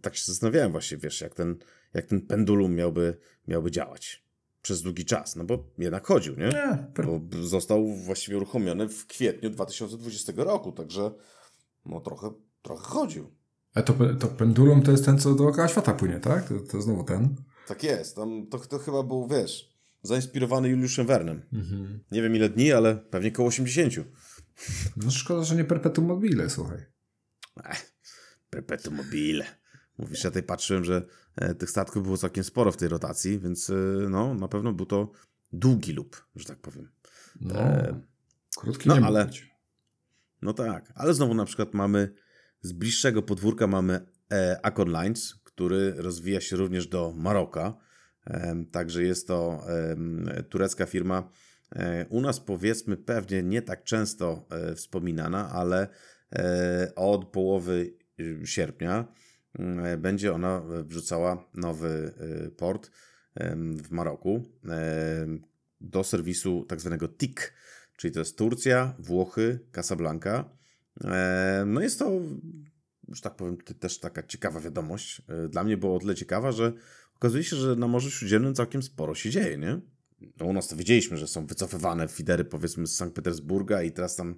[0.02, 1.56] tak się zastanawiałem właśnie, wiesz, jak ten,
[1.94, 3.16] jak ten pendulum miałby,
[3.48, 4.27] miałby działać
[4.62, 6.48] przez długi czas, no bo jednak chodził, nie?
[6.48, 11.10] nie Bo został właściwie uruchomiony w kwietniu 2020 roku, także
[11.86, 12.30] no trochę,
[12.62, 13.30] trochę chodził.
[13.74, 16.48] A to, to pendulum to jest ten, co dookoła świata płynie, tak?
[16.48, 17.36] To, to znowu ten?
[17.68, 18.16] Tak jest.
[18.16, 21.42] Tam, to, to chyba był, wiesz, zainspirowany Juliuszem Wernem.
[21.52, 22.04] Mhm.
[22.10, 23.94] Nie wiem ile dni, ale pewnie koło 80.
[24.96, 26.78] No szkoda, że nie perpetuum mobile, słuchaj.
[27.64, 27.92] Ech,
[28.50, 29.44] perpetuum mobile.
[29.98, 31.06] Mówisz, ja tutaj patrzyłem, że
[31.36, 33.74] e, tych statków było całkiem sporo w tej rotacji, więc e,
[34.10, 35.10] no, na pewno był to
[35.52, 36.88] długi lub, że tak powiem.
[37.40, 38.00] No, e,
[38.56, 39.54] krótki no, nie ale, być.
[40.42, 42.14] No tak, ale znowu na przykład mamy
[42.62, 47.74] z bliższego podwórka mamy e, Acon Lines, który rozwija się również do Maroka.
[48.26, 51.30] E, także jest to e, turecka firma.
[51.76, 55.88] E, u nas powiedzmy pewnie nie tak często wspominana, ale
[56.96, 57.94] od połowy
[58.44, 59.14] sierpnia Mm,
[59.98, 62.14] będzie ona wrzucała nowy
[62.46, 62.90] y, port
[63.76, 64.44] w Maroku
[65.80, 67.36] do serwisu tak zwanego TIC,
[67.96, 70.50] czyli to jest Turcja, Włochy, Casablanca.
[71.66, 72.20] No jest to,
[73.08, 75.22] że tak powiem, też taka ciekawa wiadomość.
[75.28, 76.72] E, dla mnie było o tyle ciekawa, że
[77.16, 79.80] okazuje się, że na Morzu Śródziemnym całkiem sporo się dzieje, nie?
[80.40, 84.16] No u nas to wiedzieliśmy, że są wycofywane fidery powiedzmy z Sankt Petersburga i teraz
[84.16, 84.34] tam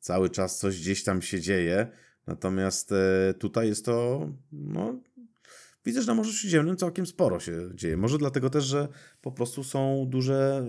[0.00, 1.90] cały czas coś gdzieś tam się dzieje.
[2.28, 5.00] Natomiast e, tutaj jest to, no,
[5.84, 7.96] widzę, że na Morzu Śródziemnym całkiem sporo się dzieje.
[7.96, 8.88] Może dlatego też, że
[9.20, 10.66] po prostu są duże,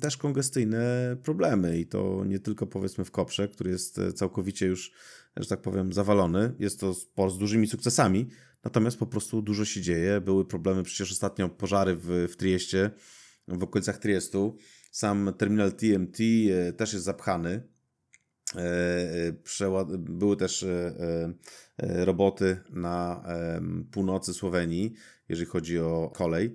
[0.00, 4.92] też kongestyjne problemy i to nie tylko powiedzmy w Koprze, który jest e, całkowicie już,
[5.36, 6.54] że tak powiem, zawalony.
[6.58, 8.28] Jest to sport z dużymi sukcesami,
[8.64, 10.20] natomiast po prostu dużo się dzieje.
[10.20, 12.90] Były problemy, przecież ostatnio pożary w, w Trieście,
[13.48, 14.56] w okolicach Triestu.
[14.90, 17.77] Sam terminal TMT e, też jest zapchany.
[18.56, 20.66] E, były też
[21.78, 23.24] roboty na
[23.90, 24.94] północy Słowenii,
[25.28, 26.54] jeżeli chodzi o kolej.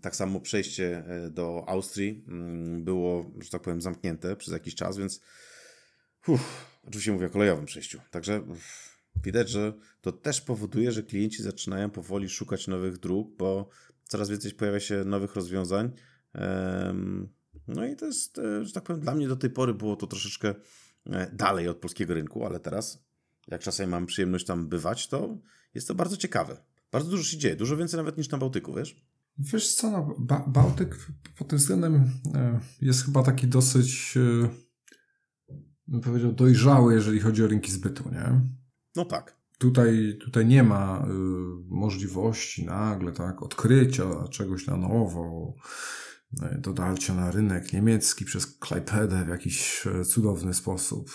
[0.00, 4.96] Tak samo przejście e, do Austrii mm, było, że tak powiem, zamknięte przez jakiś czas,
[4.98, 5.20] więc
[6.26, 8.00] uff, oczywiście mówię o kolejowym przejściu.
[8.10, 13.68] Także uff, widać, że to też powoduje, że klienci zaczynają powoli szukać nowych dróg, bo
[14.04, 15.90] coraz więcej pojawia się nowych rozwiązań.
[17.68, 20.06] No i to jest, e, że tak powiem, dla mnie do tej pory było to
[20.06, 20.54] troszeczkę
[21.06, 23.04] e, dalej od polskiego rynku, ale teraz,
[23.48, 25.38] jak czasem mam przyjemność tam bywać, to
[25.74, 26.56] jest to bardzo ciekawe.
[26.92, 29.04] Bardzo dużo się dzieje, dużo więcej nawet niż na Bałtyku, wiesz?
[29.38, 31.06] Wiesz co, no, ba Bałtyk
[31.38, 34.14] pod tym względem e, jest chyba taki dosyć,
[35.86, 38.40] bym powiedział, dojrzały, jeżeli chodzi o rynki zbytu, nie?
[38.96, 39.36] No tak.
[39.58, 41.06] Tutaj, tutaj nie ma
[41.68, 45.54] możliwości nagle, tak, odkrycia czegoś na nowo,
[46.58, 51.10] dodarcia na rynek niemiecki przez Klajpedę w jakiś cudowny sposób.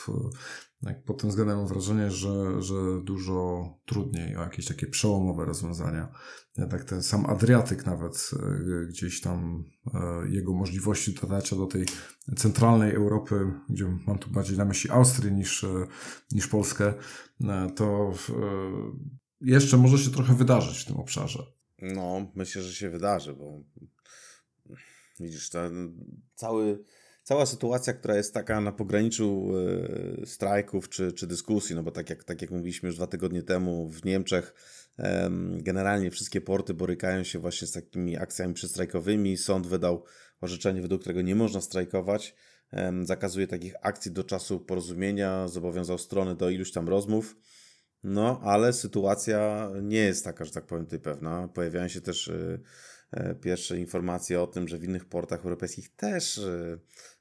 [0.84, 6.12] Tak, pod tym względem mam wrażenie, że, że dużo trudniej o jakieś takie przełomowe rozwiązania.
[6.70, 11.86] Tak ten sam Adriatyk nawet e, gdzieś tam e, jego możliwości dotarcia do tej
[12.38, 15.68] centralnej Europy, gdzie mam tu bardziej na myśli Austrię niż, e,
[16.32, 16.94] niż Polskę,
[17.76, 18.14] to
[19.42, 21.44] jeszcze może się trochę wydarzyć w tym obszarze.
[21.82, 23.64] No, myślę, że się wydarzy, bo
[25.20, 25.96] widzisz, ten
[26.36, 26.84] cały
[27.24, 29.52] cała sytuacja, która jest taka na pograniczu
[30.22, 33.44] e, strajków czy, czy dyskusji, no bo tak jak, tak jak mówiliśmy już dwa tygodnie
[33.44, 34.54] temu w Niemczech,
[35.58, 39.38] generalnie wszystkie porty borykają się właśnie z takimi akcjami przystrajkowymi.
[39.38, 40.04] Sąd wydał
[40.42, 42.36] orzeczenie, według którego nie można strajkować.
[43.02, 47.36] Zakazuje takich akcji do czasu porozumienia, zobowiązał strony do iluś tam rozmów.
[48.04, 51.48] No, ale sytuacja nie jest taka, że tak powiem, tutaj pewna.
[51.48, 52.60] Pojawiają się też e, e,
[53.42, 56.42] pierwsze informacje o tym, że w innych portach europejskich też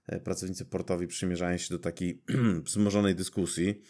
[0.09, 2.22] E, pracownicy portowi przymierzają się do takiej
[2.66, 3.83] wzmożonej dyskusji.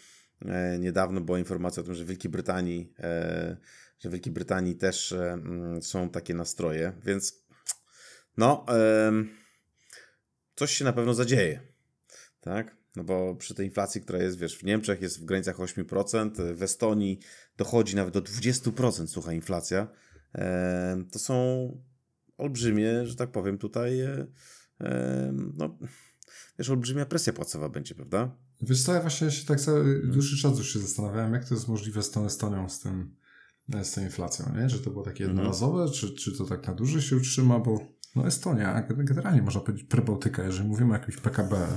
[0.45, 3.57] E, niedawno była informacja o tym, że w Wielkiej Brytanii, e,
[3.99, 7.45] że w Wielkiej Brytanii też mm, są takie nastroje, więc
[8.37, 8.65] no,
[10.55, 11.61] coś się na pewno zadzieje,
[12.41, 12.77] tak?
[12.95, 16.63] No bo przy tej inflacji, która jest, wiesz, w Niemczech jest w granicach 8%, w
[16.63, 17.19] Estonii
[17.57, 19.87] dochodzi nawet do 20%, słuchaj, inflacja.
[21.11, 21.35] To są
[22.39, 23.99] olbrzymie, że tak powiem, tutaj
[25.57, 25.77] no,
[26.59, 28.35] wiesz, olbrzymia presja płacowa będzie, prawda?
[28.61, 31.67] Wiesz co, ja właśnie się tak cały dłuższy czas już się zastanawiałem, jak to jest
[31.67, 33.15] możliwe z tą Estonią, z tym,
[33.83, 34.69] z tą inflacją, nie?
[34.69, 35.37] Że to było takie mhm.
[35.37, 35.99] jednorazowe, mhm.
[35.99, 37.79] czy, czy to tak na dłużej się utrzyma, bo
[38.15, 41.67] no Estonia, generalnie można powiedzieć prebałtyka, jeżeli mówimy o jakimś PKB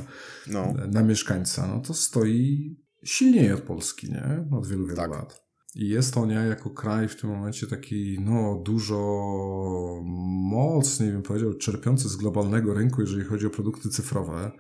[0.46, 0.74] no.
[0.88, 4.46] na mieszkańca, no to stoi silniej od Polski, nie?
[4.50, 5.10] Od wielu, wielu tak.
[5.10, 5.42] lat.
[5.74, 8.96] I Estonia jako kraj w tym momencie taki, no, dużo
[10.50, 14.52] mocniej, bym powiedział, czerpiący z globalnego rynku, jeżeli chodzi o produkty cyfrowe,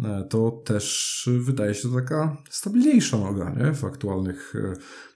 [0.00, 3.74] e, to też wydaje się to taka stabilniejsza noga, nie?
[3.74, 4.54] W aktualnych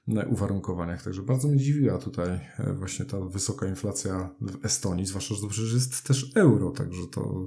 [0.09, 1.03] e, uwarunkowaniach.
[1.03, 5.49] Także bardzo mnie dziwiła tutaj e, właśnie ta wysoka inflacja w Estonii, zwłaszcza, że to
[5.49, 7.47] przecież jest też euro, także to,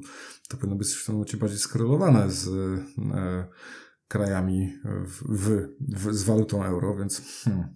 [0.50, 2.50] to powinno być w tym momencie bardziej skorelowane z
[4.12, 4.74] krajami
[5.06, 7.74] w, w, w, z walutą euro, więc hmm,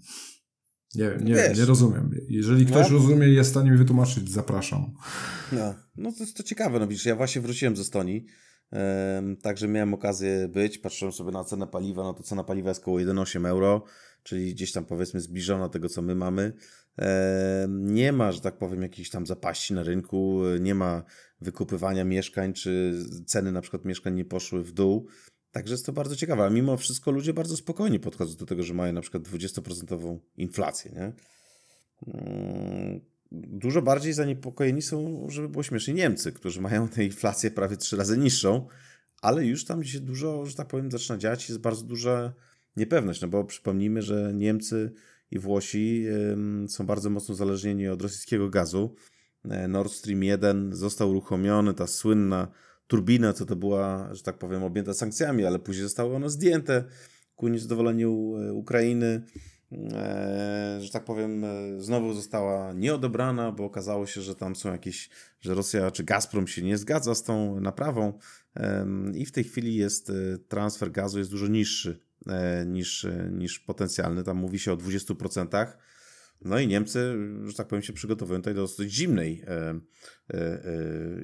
[0.96, 2.12] nie, nie, nie rozumiem.
[2.30, 2.98] Jeżeli ktoś no.
[2.98, 4.94] rozumie i jest w stanie mi wytłumaczyć, zapraszam.
[5.52, 6.80] No, no to jest to ciekawe.
[6.80, 8.26] No widzisz, ja właśnie wróciłem ze Estonii,
[8.72, 12.82] um, także miałem okazję być, patrzyłem sobie na cenę paliwa, no to cena paliwa jest
[12.82, 13.84] około 1,8 euro,
[14.24, 16.54] czyli gdzieś tam powiedzmy zbliżona tego, co my mamy.
[17.70, 21.04] nie ma, że tak powiem, jakichś tam zapaści na rynku, nie ma
[21.42, 25.08] wykupywania mieszkań, czy ceny na przykład mieszkań nie poszły w dół.
[25.56, 28.74] Także jest to bardzo ciekawe, a mimo wszystko ludzie bardzo spokojnie podchodzą do tego, że
[28.74, 31.14] mają na przykład 20% inflację, nie?
[32.14, 37.98] Mm, dużo bardziej zaniepokojeni są, żeby było śmiesznie, Niemcy, którzy mają tę inflację prawie trzy
[37.98, 38.68] razy niższą,
[39.22, 42.34] ale już tam się dużo, że tak powiem, zaczyna dziać jest bardzo duża
[42.78, 44.92] niepewność, no bo przypomnijmy, że Niemcy
[45.32, 46.06] i Włosi
[46.68, 48.96] są bardzo mocno zależnieni od rosyjskiego gazu.
[49.50, 52.48] E, Nord Stream 1 został uruchomiony, ta słynna
[52.88, 56.84] turbina, co to była, że tak powiem, objęta sankcjami, ale później zostało ono zdjęte
[57.36, 59.24] ku niezadowoleniu e, Ukrainy.
[59.72, 65.10] E, że tak powiem, e, znowu została nieodebrana, bo okazało się, że tam są jakieś,
[65.42, 68.20] że Rosja czy Gazprom się nie zgadza z tą naprawą
[69.14, 70.12] i w tej chwili jest
[70.48, 72.00] transfer gazu jest dużo niższy
[72.66, 74.24] niż, niż potencjalny.
[74.24, 75.68] Tam mówi się o 20%.
[76.42, 79.46] No i Niemcy, że tak powiem, się przygotowują tutaj do dosyć zimnej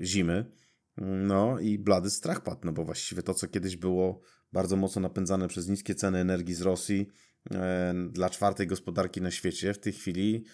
[0.02, 0.45] zimy.
[0.97, 4.21] No i blady strach padł, no bo właściwie to, co kiedyś było
[4.54, 7.08] bardzo mocno napędzane przez niskie ceny energii z Rosji
[7.51, 10.45] e, dla czwartej gospodarki na świecie, w tej chwili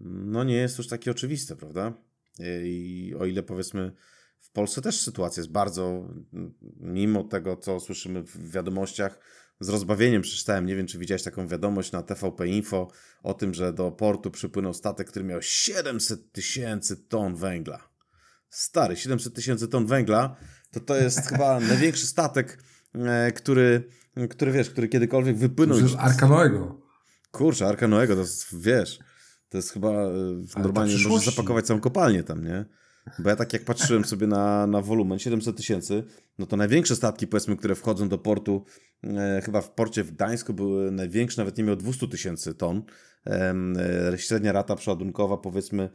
[0.00, 1.92] no nie jest już takie oczywiste, prawda?
[2.40, 3.92] E, I o ile powiedzmy
[4.38, 6.08] w Polsce też sytuacja jest bardzo,
[6.80, 9.18] mimo tego, co słyszymy w wiadomościach,
[9.60, 12.90] z rozbawieniem przeczytałem, nie wiem, czy widziałeś taką wiadomość na TVP Info
[13.22, 17.89] o tym, że do portu przypłynął statek, który miał 700 tysięcy ton węgla.
[18.50, 20.36] Stary, 700 tysięcy ton węgla,
[20.70, 22.58] to to jest chyba największy statek,
[22.94, 23.88] e, który,
[24.30, 25.78] który, wiesz, który kiedykolwiek wypłynął.
[25.78, 26.80] Przecież Arka Noego.
[27.30, 28.98] Kurczę, Arka Noego, to jest, wiesz,
[29.48, 32.64] to jest chyba, e, normalnie możesz zapakować całą kopalnię tam, nie?
[33.18, 36.04] Bo ja tak jak patrzyłem sobie na, na wolumen 700 tysięcy,
[36.38, 38.64] no to największe statki, powiedzmy, które wchodzą do portu,
[39.04, 42.82] e, chyba w porcie w Gdańsku były największe, nawet nie miał 200 tysięcy ton.
[43.26, 43.54] E,
[44.16, 45.90] średnia rata przeładunkowa, powiedzmy,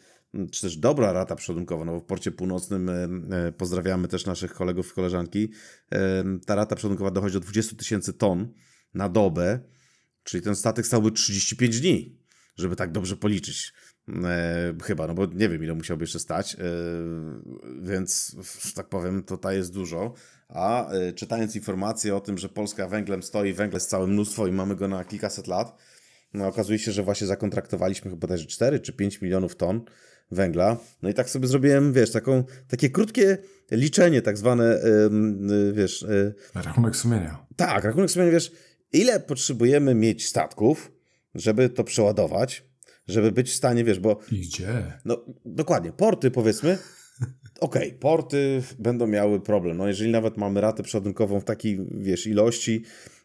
[0.51, 2.93] czy też dobra rata przeładunkowa, no bo w porcie północnym e,
[3.47, 5.51] e pozdrawiamy też naszych kolegów i koleżanki,
[5.91, 8.53] e, ta rata przeładunkowa dochodzi do 20 tysięcy ton
[8.93, 9.59] na dobę,
[10.23, 12.19] czyli ten statek stałby 35 dni,
[12.55, 13.73] żeby tak dobrze policzyć.
[14.83, 16.57] Chyba, no bo nie wiem, ile musiałby jeszcze stać,
[17.81, 20.13] więc, że tak powiem, to ta jest dużo.
[20.49, 24.75] A czytając informacje o tym, że Polska węglem stoi, węgle jest całe mnóstwo i mamy
[24.75, 25.77] go na kilkaset lat,
[26.35, 29.81] no okazuje się, że właśnie zakontraktowaliśmy chyba też 4 czy 5 milionów ton
[30.31, 30.77] węgla.
[31.01, 33.37] No i tak sobie zrobiłem, wiesz, taką, takie krótkie
[33.71, 34.79] liczenie, tak zwane,
[35.47, 36.01] yy, wiesz...
[36.01, 37.45] Yy, rachunek sumienia.
[37.55, 38.51] Tak, rachunek sumienia, wiesz,
[38.93, 40.91] ile potrzebujemy mieć statków,
[41.35, 42.63] żeby to przeładować,
[43.07, 44.19] żeby być w stanie, wiesz, bo...
[44.31, 44.99] I gdzie?
[45.05, 46.77] No, dokładnie, porty powiedzmy,
[47.59, 52.27] okej, okay, porty będą miały problem, no jeżeli nawet mamy ratę przeładunkową w takiej, wiesz,
[52.27, 52.83] ilości,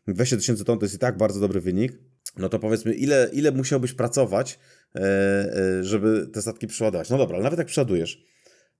[0.08, 1.98] 20 tysięcy ton to jest i tak bardzo dobry wynik,
[2.36, 4.58] no to powiedzmy, ile, ile musiałbyś pracować,
[4.94, 7.10] e, e, żeby te statki przeładować?
[7.10, 8.24] No dobra, ale nawet jak przeładujesz,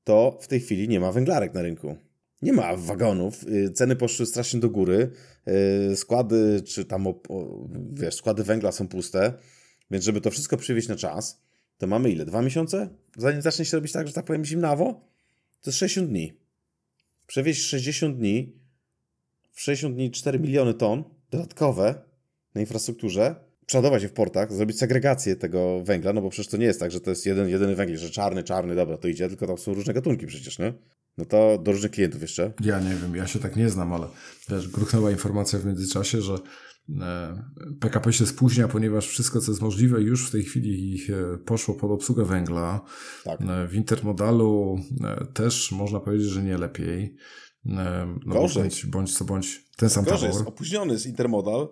[0.05, 1.97] to w tej chwili nie ma węglarek na rynku.
[2.43, 5.11] Nie ma wagonów, y, ceny poszły strasznie do góry,
[5.93, 7.07] y, składy czy tam,
[7.93, 9.33] wiesz, składy węgla są puste,
[9.91, 11.43] więc żeby to wszystko przywieźć na czas,
[11.79, 12.25] to mamy ile?
[12.25, 12.89] Dwa miesiące?
[13.17, 14.85] Zanim zacznie się robić tak, że tak powiem zimnawo?
[15.63, 16.33] To jest 60 dni.
[17.27, 18.53] Przewieźć 60 dni,
[19.53, 22.10] w 60 dni 4 miliony ton dodatkowe
[22.55, 23.35] na infrastrukturze,
[23.67, 26.91] przeładować je w portach, zrobić segregację tego węgla, no bo przecież to nie jest tak,
[26.91, 29.75] że to jest jeden, jedyny węgiel, że czarny, czarny, dobra, to idzie, tylko tam są
[29.75, 30.75] różne gatunki przecież, nie?
[31.19, 32.53] No to do różnych klientów jeszcze.
[32.61, 34.07] Ja nie wiem, ja się tak nie znam, ale
[34.47, 36.39] też gruchnęła informacja w międzyczasie, że
[37.01, 37.43] e,
[37.81, 41.91] PKP się spóźnia, ponieważ wszystko, co jest możliwe, już w tej chwili e, poszło pod
[41.91, 42.81] obsługę węgla.
[43.25, 43.41] Tak.
[43.41, 44.79] E, w intermodalu
[45.35, 47.17] też można powiedzieć, że nie lepiej.
[47.65, 47.83] No
[48.27, 48.63] Gorzej.
[48.63, 51.69] Bądź, bądź co bądź ten sam Gorzej, jest opóźniony jest intermodal.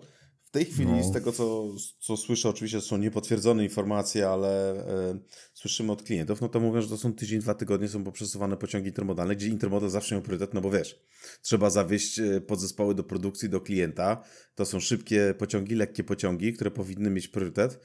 [0.49, 1.03] W tej chwili, no.
[1.03, 4.71] z tego co, co słyszę, oczywiście są niepotwierdzone informacje, ale
[5.11, 5.19] e,
[5.53, 8.87] słyszymy od klientów, no to mówią, że to są tydzień, dwa tygodnie są poprzesuwane pociągi
[8.87, 10.99] intermodalne, gdzie intermodal zawsze miał priorytet, no bo wiesz,
[11.41, 14.23] trzeba zawieźć e, podzespoły do produkcji, do klienta.
[14.55, 17.79] To są szybkie pociągi, lekkie pociągi, które powinny mieć priorytet.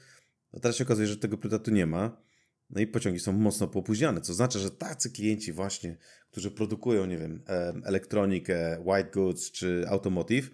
[0.53, 2.21] A teraz się okazuje, że tego priorytetu nie ma.
[2.69, 5.97] No i pociągi są mocno popóźniane, co znaczy, że tacy klienci właśnie,
[6.31, 10.49] którzy produkują, nie wiem, e, elektronikę, white goods czy automotive,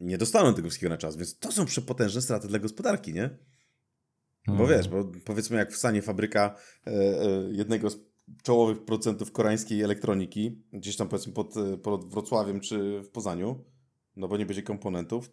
[0.00, 3.38] nie dostaną tego wszystkiego na czas, więc to są przepotężne straty dla gospodarki, nie?
[4.46, 4.76] Bo hmm.
[4.76, 6.56] wiesz, bo powiedzmy jak wstanie fabryka
[6.86, 7.98] e, e, jednego z
[8.42, 13.64] czołowych producentów koreańskiej elektroniki, gdzieś tam powiedzmy pod, e, pod Wrocławiem czy w Poznaniu,
[14.16, 15.30] no bo nie będzie komponentów,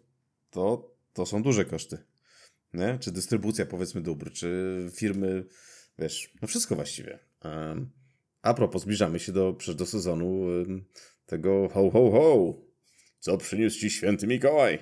[0.50, 1.98] to, to są duże koszty.
[2.74, 2.98] Nie?
[3.00, 5.46] Czy dystrybucja powiedzmy dóbr, czy firmy,
[5.98, 7.18] wiesz, no wszystko właściwie.
[7.44, 7.90] Um,
[8.42, 10.84] a propos, zbliżamy się do, do sezonu um,
[11.26, 12.54] tego ho, ho, ho,
[13.26, 14.78] co przyniósł ci święty Mikołaj?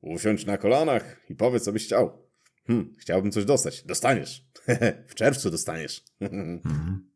[0.00, 2.28] Usiądź na kolanach i powiedz, co byś chciał.
[2.66, 3.82] Hm, chciałbym coś dostać.
[3.82, 4.44] Dostaniesz.
[5.10, 6.04] w czerwcu dostaniesz.
[6.20, 7.08] mhm.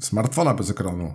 [0.00, 1.14] Smartfona bez ekranu.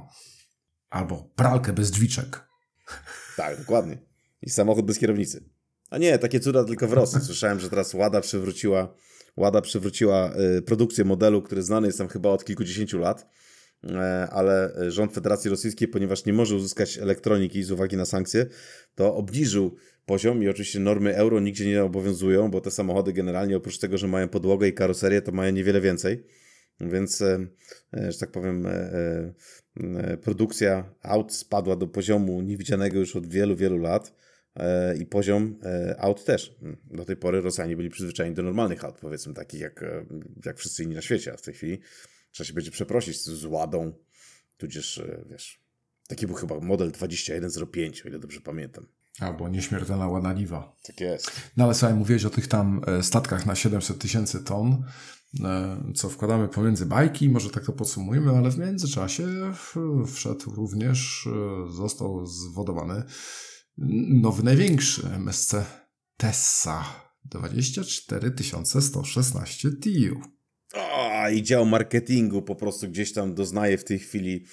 [0.90, 2.48] Albo pralkę bez drzwiczek.
[3.38, 3.98] tak, dokładnie.
[4.42, 5.50] I samochód bez kierownicy.
[5.90, 7.22] A nie, takie cuda tylko w Rosji.
[7.22, 8.96] Słyszałem, że teraz Łada przywróciła,
[9.38, 13.28] Łada przywróciła y, produkcję modelu, który znany jest tam chyba od kilkudziesięciu lat
[14.32, 18.46] ale rząd Federacji Rosyjskiej, ponieważ nie może uzyskać elektroniki z uwagi na sankcje,
[18.96, 23.78] to obniżył poziom i oczywiście normy euro nigdzie nie obowiązują, bo te samochody generalnie oprócz
[23.78, 26.24] tego, że mają podłogę i karoserię, to mają niewiele więcej.
[26.82, 27.48] Więc, e,
[27.98, 28.68] e, że tak powiem,
[30.22, 34.14] produkcja aut spadła do poziomu niewidzianego już od wielu, wielu lat
[35.00, 35.60] i poziom
[35.98, 36.56] aut też.
[36.86, 39.86] Do tej pory Rosjanie byli przyzwyczajeni do normalnych aut, powiedzmy takich jak,
[40.46, 41.80] jak wszyscy inni na świecie, a w tej chwili
[42.36, 43.94] Trzeba się będzie przeprosić z ładą,
[44.58, 45.64] tudzież, e, wiesz,
[46.08, 48.88] taki był chyba model 2105, o ile dobrze pamiętam.
[49.20, 50.76] Albo nieśmiertelna łanaliwa.
[50.84, 51.32] Tak jest.
[51.58, 54.84] No ale słuchaj, mówiłeś o tych tam e, statkach na 700 tysięcy ton,
[55.44, 59.28] e, co wkładamy pomiędzy bajki, może tak to podsumujmy, ale w międzyczasie
[60.14, 61.30] wszedł również,
[61.70, 63.04] został zwodowany
[64.08, 65.56] nowy największy MSC
[66.18, 66.86] Tessa
[67.26, 68.34] 24
[68.82, 70.35] 116 TIU.
[70.76, 74.46] O, i dział marketingu po prostu gdzieś tam doznaje w tej chwili,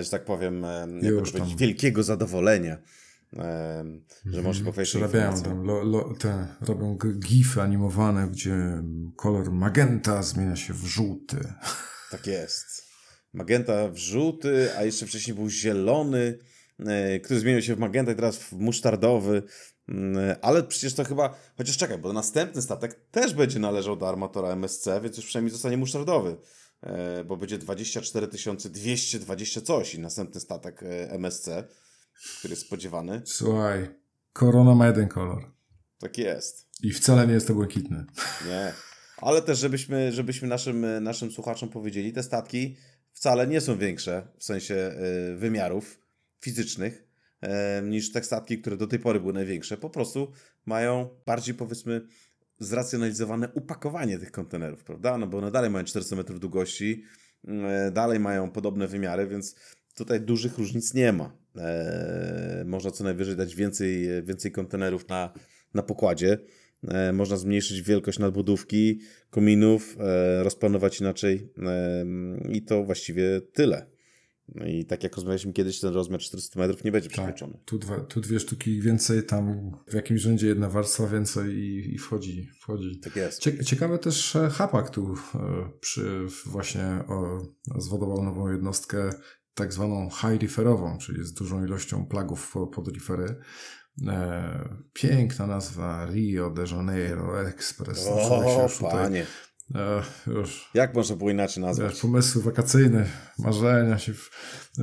[0.00, 0.66] że tak powiem,
[1.02, 1.56] Już tam.
[1.56, 2.78] wielkiego zadowolenia
[4.24, 8.82] że może pochwalić Przerabiają tam, lo, lo, te, robią gify animowane, gdzie
[9.16, 11.36] kolor magenta zmienia się w żółty.
[12.10, 12.66] Tak jest.
[13.32, 16.38] Magenta w żółty, a jeszcze wcześniej był zielony,
[16.78, 19.42] e, który zmienił się w magenta i teraz w musztardowy.
[19.92, 24.48] Mm, ale przecież to chyba, chociaż czekaj, bo następny statek też będzie należał do armatora
[24.48, 26.36] MSC, więc już przynajmniej zostanie musztardowy,
[26.80, 28.28] e, bo będzie 24
[28.70, 31.48] 220 coś i następny statek e, MSC
[32.38, 33.22] który jest spodziewany.
[33.24, 33.88] Słuchaj,
[34.32, 35.52] korona ma jeden kolor.
[35.98, 36.68] Tak jest.
[36.82, 38.04] I wcale nie jest to błękitny.
[38.46, 38.72] Nie.
[39.16, 42.76] Ale też, żebyśmy, żebyśmy naszym, naszym słuchaczom powiedzieli, te statki
[43.12, 45.98] wcale nie są większe w sensie y, wymiarów
[46.40, 47.04] fizycznych
[47.82, 49.76] niż te statki, które do tej pory były największe.
[49.76, 50.32] Po prostu
[50.66, 52.06] mają bardziej, powiedzmy,
[52.58, 55.18] zracjonalizowane upakowanie tych kontenerów, prawda?
[55.18, 57.04] No bo one dalej mają 400 metrów długości,
[57.92, 59.56] dalej mają podobne wymiary, więc
[59.94, 61.36] tutaj dużych różnic nie ma.
[61.56, 65.32] E, można co najwyżej dać więcej, więcej kontenerów na,
[65.74, 66.38] na pokładzie.
[66.88, 71.52] E, można zmniejszyć wielkość nadbudówki, kominów, e, rozplanować inaczej
[72.48, 73.91] i to właściwie tyle.
[74.54, 77.58] No i tak jak rozmawialiśmy kiedyś, ten rozmiar 400 metrów nie będzie tak, przekroczony.
[77.64, 81.98] Tu, dwa, tu dwie sztuki więcej, tam w jakimś rzędzie jedna warstwa więcej i, i
[81.98, 83.00] wchodzi, wchodzi.
[83.00, 83.48] Tak jest.
[83.64, 85.38] ciekawe też Hapak tu e,
[85.80, 87.38] przy właśnie o,
[87.78, 89.10] zwodował nową jednostkę
[89.54, 93.36] tak zwaną high referową, czyli z dużą ilością plagów pod refery.
[94.08, 98.06] E, piękna nazwa Rio de Janeiro Express.
[98.06, 99.26] O, panie.
[99.74, 101.90] E, już, Jak można było inaczej nazwać?
[101.90, 103.06] Wiesz, pomysły wakacyjne,
[103.38, 104.12] marzenia się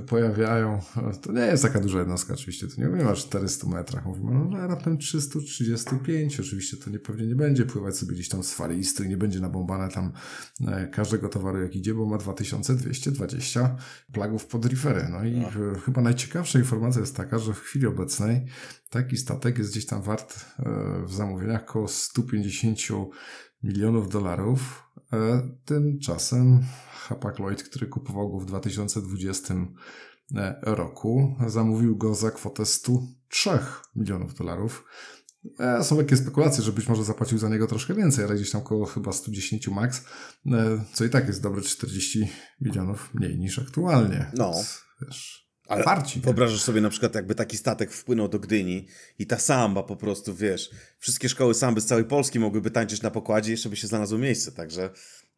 [0.08, 0.80] pojawiają.
[1.22, 4.68] To nie jest taka duża jednostka oczywiście, to nie mówimy o 400 metrach, mówimy no,
[4.68, 6.40] raptem 335.
[6.40, 9.40] Oczywiście to nie, pewnie nie będzie pływać sobie gdzieś tam z falisty i nie będzie
[9.40, 10.12] nabombane tam
[10.68, 13.76] e, każdego towaru jak idzie, bo ma 2220
[14.14, 15.08] plagów pod rifery.
[15.12, 15.50] No i no.
[15.86, 18.46] chyba najciekawsza informacja jest taka, że w chwili obecnej
[18.90, 20.64] taki statek jest gdzieś tam wart e,
[21.06, 22.80] w zamówieniach około 150
[23.64, 24.84] milionów dolarów.
[25.14, 26.64] E, tymczasem
[27.08, 29.54] Hapag-Lloyd, który kupował go w 2020
[30.36, 33.60] e, roku, zamówił go za kwotę 103
[33.96, 34.86] milionów dolarów.
[35.60, 38.62] E, są takie spekulacje, że być może zapłacił za niego troszkę więcej, ale gdzieś tam
[38.62, 40.06] około chyba 110 max,
[40.94, 42.28] co i tak jest dobre 40
[42.62, 44.32] milionów mniej niż aktualnie.
[44.36, 44.54] No.
[45.02, 48.88] Wiesz, ale Farci, wyobrażasz sobie na przykład, jakby taki statek wpłynął do Gdyni
[49.20, 53.12] i ta samba po prostu, wiesz, wszystkie szkoły samby z całej Polski mogłyby tańczyć na
[53.12, 54.90] pokładzie jeszcze by się znalazło miejsce, także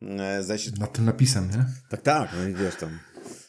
[0.02, 0.72] e, zdaje się...
[0.80, 1.66] Nad tym napisem, nie?
[1.90, 3.00] Tak, tak, no i wiesz tam.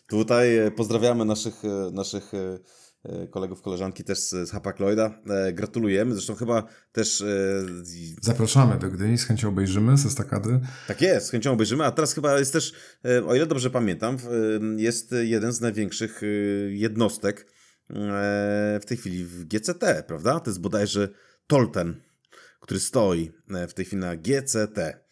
[0.06, 2.81] Tutaj e, pozdrawiamy naszych, e, naszych E,
[3.30, 5.20] kolegów, koleżanki też z Hapag Lloyda.
[5.28, 6.14] E, gratulujemy.
[6.14, 7.20] Zresztą chyba też...
[7.20, 7.24] E,
[8.20, 10.60] Zapraszamy do Gdyni, z chęcią obejrzymy z estakady.
[10.88, 11.84] Tak jest, z chęcią obejrzymy.
[11.84, 12.72] A teraz chyba jest też,
[13.26, 14.16] o ile dobrze pamiętam,
[14.76, 16.20] jest jeden z największych
[16.68, 17.46] jednostek
[18.80, 20.40] w tej chwili w GCT, prawda?
[20.40, 21.08] To jest bodajże
[21.46, 22.00] Tolten,
[22.60, 23.32] który stoi
[23.68, 25.04] w tej chwili na GCT.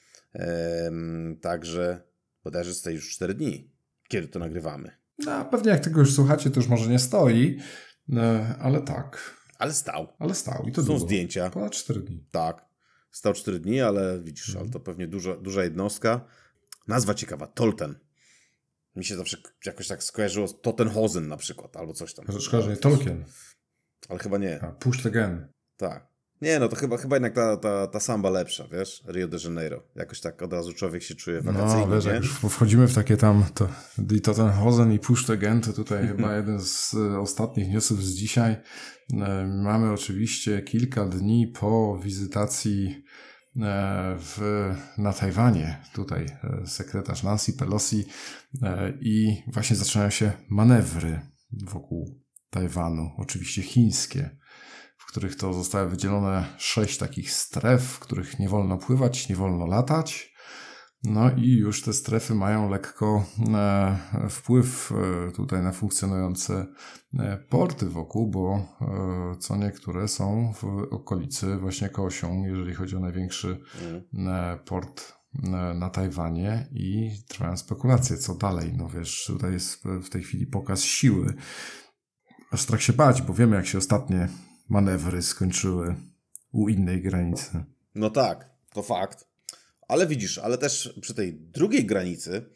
[1.41, 2.03] Także
[2.45, 3.71] bodajże stoi już 4 dni,
[4.09, 5.00] kiedy to nagrywamy.
[5.27, 7.59] No, pewnie jak tego już słuchacie, to już może nie stoi,
[8.17, 9.41] e, ale tak.
[9.59, 10.09] Ale stał.
[10.19, 11.01] Ale stał i to Są długo.
[11.01, 11.51] zdjęcia.
[11.51, 12.25] Ponad 4 dni.
[12.31, 12.65] Tak.
[13.11, 14.65] Stał 4 dni, ale widzisz, mhm.
[14.65, 16.25] ale to pewnie duża, duża jednostka.
[16.89, 17.99] Nazwa ciekawa, Tolten.
[18.97, 22.41] Mi się zawsze jakoś tak skojarzyło z Tottenhosen na przykład, albo coś tam.
[22.41, 23.25] Szkoda, że nie Tolkien.
[24.09, 24.63] Ale chyba nie.
[24.63, 25.53] A, Push the Gen.
[25.77, 26.10] Tak.
[26.43, 29.05] Nie, no to chyba, chyba jednak ta, ta, ta samba lepsza, wiesz?
[29.09, 29.83] Rio de Janeiro.
[29.97, 32.13] Jakoś tak od razu człowiek się czuje wakacyjnie, No, wiesz, nie?
[32.13, 33.69] jak już wchodzimy w takie tam to,
[33.99, 34.99] Die Tottenhausen i
[35.33, 38.57] Again, to tutaj chyba jeden z ostatnich newsów z dzisiaj.
[39.13, 43.05] E, mamy oczywiście kilka dni po wizytacji
[43.57, 44.41] e, w,
[44.99, 48.05] na Tajwanie, tutaj e, sekretarz Nancy Pelosi
[49.01, 51.21] i właśnie zaczynają się manewry
[51.53, 52.21] wokół
[52.51, 54.40] Tajwanu, oczywiście chińskie
[55.11, 60.31] których to zostały wydzielone sześć takich stref, w których nie wolno pływać, nie wolno latać.
[61.05, 66.67] No i już te strefy mają lekko e, wpływ e, tutaj na funkcjonujące
[67.19, 68.67] e, porty wokół, bo
[69.39, 73.61] co niektóre są w okolicy właśnie Kosią, jeżeli chodzi o największy
[74.65, 75.13] port
[75.75, 78.73] na Tajwanie i trwają spekulacje, co dalej.
[78.77, 81.35] No wiesz, tutaj jest w tej chwili pokaz siły.
[82.51, 84.29] Aż strach się bać, bo wiemy, jak się ostatnie
[84.71, 85.95] manewry skończyły
[86.53, 87.65] u innej granicy.
[87.95, 89.29] No tak, to fakt.
[89.89, 92.47] Ale widzisz, ale też przy tej drugiej granicy,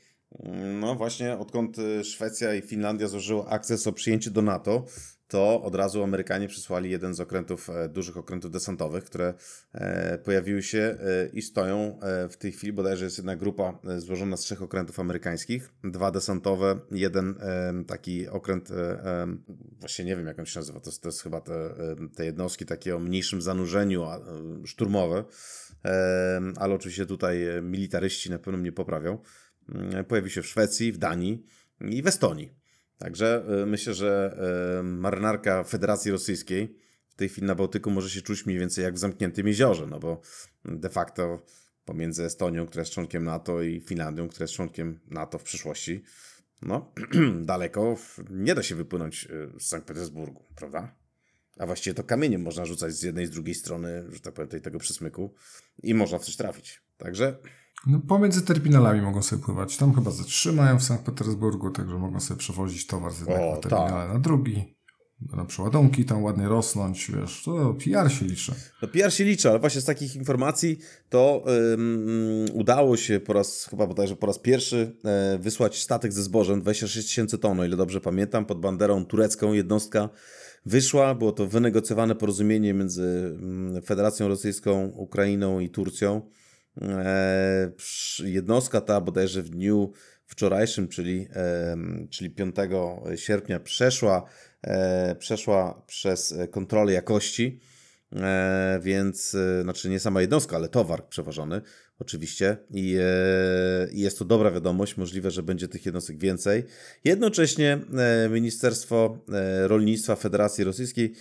[0.80, 4.84] no właśnie odkąd Szwecja i Finlandia złożyły akces o przyjęcie do NATO,
[5.28, 9.34] to od razu Amerykanie przysłali jeden z okrętów, e, dużych okrętów desantowych, które
[9.72, 10.96] e, pojawiły się e,
[11.32, 11.98] i stoją
[12.30, 17.34] w tej chwili, bodajże jest jedna grupa złożona z trzech okrętów amerykańskich, dwa desantowe, jeden
[17.86, 18.68] taki okręt,
[19.80, 21.74] właśnie nie wiem jak on się nazywa, to to jest chyba te,
[22.16, 24.06] te jednostki takie o mniejszym zanurzeniu,
[24.64, 25.24] szturmowe,
[26.56, 29.18] ale oczywiście tutaj militaryści na pewno mnie poprawią.
[30.08, 31.46] Pojawił się w Szwecji, w Danii
[31.80, 32.63] i w Estonii.
[33.04, 34.38] Także y, myślę, że
[34.80, 36.78] y, marynarka Federacji Rosyjskiej
[37.08, 40.00] w tej chwili na Bałtyku może się czuć mniej więcej jak w zamkniętym jeziorze, no
[40.00, 40.20] bo
[40.64, 41.42] de facto
[41.84, 46.02] pomiędzy Estonią, która jest członkiem NATO i Finlandią, która jest członkiem NATO w przyszłości,
[46.62, 46.92] no
[47.40, 47.96] daleko
[48.30, 50.96] nie da się wypłynąć y, z Sankt Petersburgu, prawda?
[51.58, 54.60] A właściwie to kamieniem można rzucać z jednej i z drugiej strony, że tak powiem,
[54.60, 55.34] tego przysmyku
[55.82, 56.82] i można w coś trafić.
[56.96, 57.38] Także
[57.86, 59.76] no, pomiędzy terminalami mogą sobie pływać.
[59.76, 64.04] Tam chyba zatrzymają w Sankt Petersburgu, także mogą sobie przewozić towar z jednego o, terminala
[64.04, 64.12] tak.
[64.12, 64.74] na drugi.
[65.20, 68.52] Będą przeładunki tam ładnie rosnąć, wiesz, to PR się liczy.
[68.82, 70.78] No PR się liczy, ale właśnie z takich informacji
[71.08, 76.22] to um, udało się po raz, chyba bodajże po raz pierwszy e, wysłać statek ze
[76.22, 80.08] zbożem, 26 tysięcy ton, o ile dobrze pamiętam, pod banderą turecką jednostka
[80.66, 86.22] wyszła, było to wynegocjowane porozumienie między mm, Federacją Rosyjską, Ukrainą i Turcją
[88.24, 89.92] jednostka ta bodajże w dniu
[90.26, 91.28] wczorajszym, czyli,
[92.10, 92.56] czyli 5
[93.16, 94.24] sierpnia przeszła,
[94.62, 97.60] e, przeszła przez kontrolę jakości,
[98.12, 101.60] e, więc znaczy nie sama jednostka, ale towar przewożony
[101.98, 102.96] oczywiście i,
[103.92, 106.64] jest to dobra wiadomość, możliwe, że będzie tych jednostek więcej.
[107.04, 107.78] Jednocześnie
[108.30, 109.18] Ministerstwo
[109.62, 111.12] Rolnictwa Federacji Rosyjskiej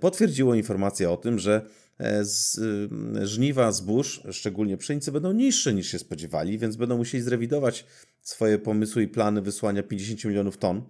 [0.00, 1.83] potwierdziło informację o tym, że E,
[2.22, 7.86] z, y, żniwa zbóż, szczególnie pszenicy, będą niższe niż się spodziewali, więc będą musieli zrewidować
[8.22, 10.82] swoje pomysły i plany wysłania 50 milionów ton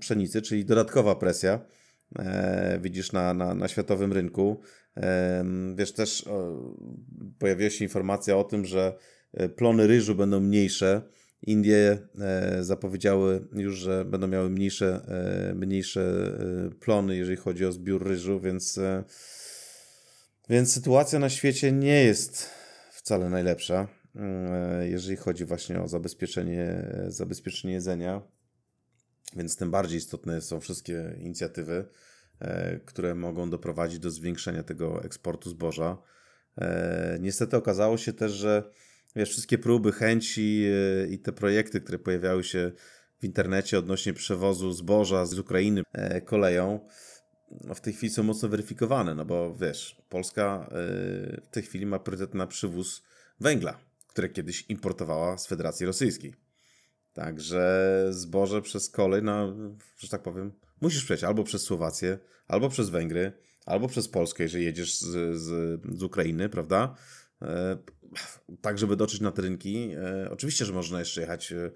[0.00, 1.60] pszenicy, czyli dodatkowa presja.
[2.18, 4.60] E, widzisz na, na, na światowym rynku.
[4.96, 5.44] E,
[5.74, 6.62] wiesz, też o,
[7.38, 8.98] pojawiła się informacja o tym, że
[9.32, 11.02] e, plony ryżu będą mniejsze.
[11.42, 15.00] Indie e, zapowiedziały już, że będą miały mniejsze,
[15.50, 16.32] e, mniejsze
[16.80, 18.80] plony, jeżeli chodzi o zbiór ryżu, więc
[20.48, 22.50] więc sytuacja na świecie nie jest
[22.92, 28.22] wcale najlepsza, e, jeżeli chodzi właśnie o zabezpieczenie, zabezpieczenie jedzenia.
[29.36, 31.88] Więc tym bardziej istotne są wszystkie inicjatywy,
[32.40, 35.98] e, które mogą doprowadzić do zwiększenia tego eksportu zboża.
[36.58, 38.70] E, niestety okazało się też, że
[39.16, 40.64] wiesz, wszystkie próby, chęci
[41.10, 42.72] i te projekty, które pojawiały się
[43.20, 45.82] w internecie odnośnie przewozu zboża z Ukrainy
[46.24, 46.88] koleją,
[47.50, 51.98] w tej chwili są mocno weryfikowane, no bo wiesz, Polska yy, w tej chwili ma
[51.98, 53.02] priorytet na przywóz
[53.40, 56.34] węgla, które kiedyś importowała z Federacji Rosyjskiej.
[57.12, 59.54] Także zboże przez kolej, no,
[59.98, 62.18] że tak powiem, musisz przejść albo przez Słowację,
[62.48, 63.32] albo przez Węgry,
[63.66, 66.94] albo przez Polskę, jeżeli jedziesz z, z, z Ukrainy, prawda?
[67.42, 67.78] E,
[68.60, 69.90] tak, żeby dotrzeć na te rynki.
[69.96, 71.70] E, oczywiście, że można jeszcze jechać e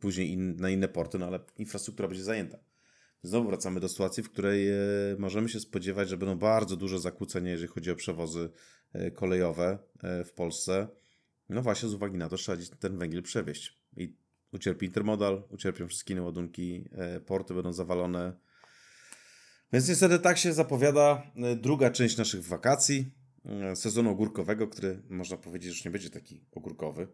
[0.00, 2.58] później in, na inne porty, no ale infrastruktura będzie zajęta.
[3.22, 4.74] Znowu wracamy do sytuacji, w której e,
[5.18, 8.50] możemy się spodziewać, że będą bardzo duże zakłócenia, jeżeli chodzi o przewozy
[8.92, 10.88] e, kolejowe e, w Polsce.
[11.48, 13.80] No właśnie z uwagi na to trzeba ten węgiel przewieźć.
[13.96, 14.16] I
[14.52, 16.88] ucierpi intermodal, ucierpią wszystkie inne ładunki,
[17.26, 18.32] porty będą zawalone.
[19.72, 21.22] Więc niestety tak się zapowiada
[21.56, 23.10] druga część naszych wakacji,
[23.74, 27.08] sezonu ogórkowego, który można powiedzieć już nie będzie taki ogórkowy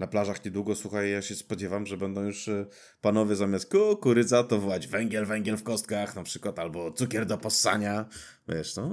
[0.00, 2.66] na plażach niedługo, słuchaj, ja się spodziewam, że będą już e,
[3.00, 8.08] panowie zamiast kukurydza to wołać węgiel, węgiel w kostkach na przykład, albo cukier do possania,
[8.48, 8.90] wiesz, no...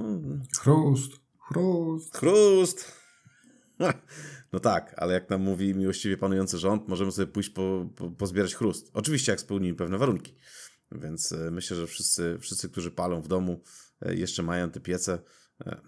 [0.60, 1.12] Chrust,
[1.48, 2.16] chrust.
[2.16, 2.92] Chrust!
[4.52, 8.54] No tak, ale jak nam mówi miłościwie panujący rząd, możemy sobie pójść po, po, pozbierać
[8.54, 8.90] chrust.
[8.94, 10.34] Oczywiście jak spełnimy pewne warunki.
[10.92, 13.60] Więc e, myślę, że wszyscy, wszyscy, którzy palą w domu,
[14.02, 15.18] e, jeszcze mają te piece,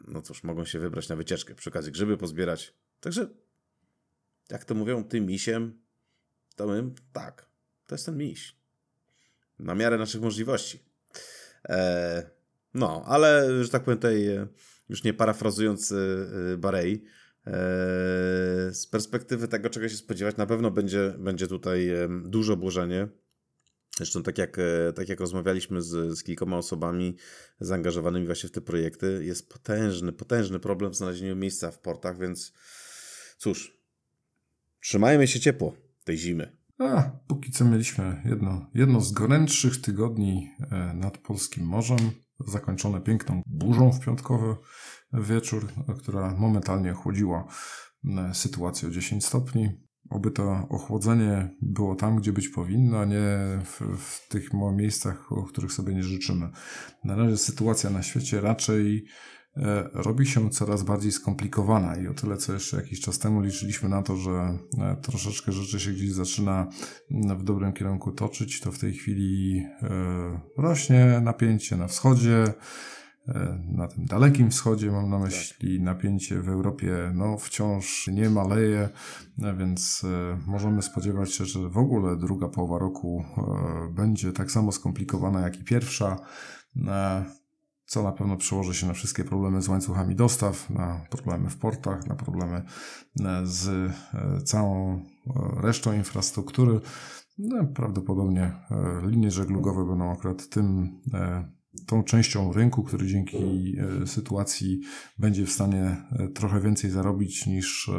[0.08, 2.74] no cóż, mogą się wybrać na wycieczkę, przy okazji grzyby pozbierać.
[3.00, 3.28] Także
[4.50, 5.80] jak to mówią, tym misiem,
[6.56, 7.46] to my, tak,
[7.86, 8.56] to jest ten miś.
[9.58, 10.90] Na miarę naszych możliwości.
[11.68, 12.30] E,
[12.74, 14.46] no, ale, że tak powiem tutaj, e,
[14.88, 15.96] już nie parafrazując e,
[16.58, 17.04] Barei,
[18.70, 21.90] z perspektywy tego, czego się spodziewać, na pewno będzie, będzie tutaj
[22.24, 23.08] duże obłożenie.
[23.96, 24.56] Zresztą tak jak,
[24.94, 27.16] tak jak rozmawialiśmy z, z kilkoma osobami
[27.60, 32.52] zaangażowanymi właśnie w te projekty, jest potężny, potężny problem w znalezieniu miejsca w portach, więc
[33.38, 33.79] cóż,
[34.80, 35.74] Trzymajmy się ciepło
[36.04, 36.56] tej zimy.
[36.78, 41.98] A, póki co mieliśmy jedno, jedno z gorętszych tygodni e, nad polskim morzem,
[42.46, 44.56] zakończone piękną burzą w piątkowy
[45.12, 45.68] wieczór,
[45.98, 47.48] która momentalnie chłodziła
[48.04, 49.70] e, sytuację o 10 stopni.
[50.10, 55.42] Oby to ochłodzenie było tam, gdzie być powinno, a nie w, w tych miejscach, o
[55.42, 56.50] których sobie nie życzymy.
[57.04, 59.04] Na razie sytuacja na świecie raczej
[59.92, 64.02] robi się coraz bardziej skomplikowana i o tyle, co jeszcze jakiś czas temu liczyliśmy na
[64.02, 66.66] to, że e, troszeczkę rzeczy się gdzieś zaczyna
[67.10, 72.44] w dobrym kierunku toczyć, to w tej chwili e, rośnie napięcie na wschodzie,
[73.72, 78.88] na tym dalekim wschodzie mam na myśli napięcie w Europie no wciąż nie maleje,
[79.58, 80.06] więc
[80.46, 83.24] możemy spodziewać się, że w ogóle druga połowa roku
[83.90, 86.16] będzie tak samo skomplikowana jak i pierwsza
[87.90, 92.06] co na pewno przełoży się na wszystkie problemy z łańcuchami dostaw, na problemy w portach,
[92.06, 92.62] na problemy
[93.20, 95.00] e, z e, całą e,
[95.60, 96.80] resztą infrastruktury.
[97.38, 98.52] No, prawdopodobnie
[99.02, 101.00] linie żeglugowe będą akurat tym,
[101.86, 104.80] tą częścią rynku, który dzięki sytuacji
[105.18, 105.96] będzie w stanie
[106.34, 107.90] trochę więcej zarobić niż,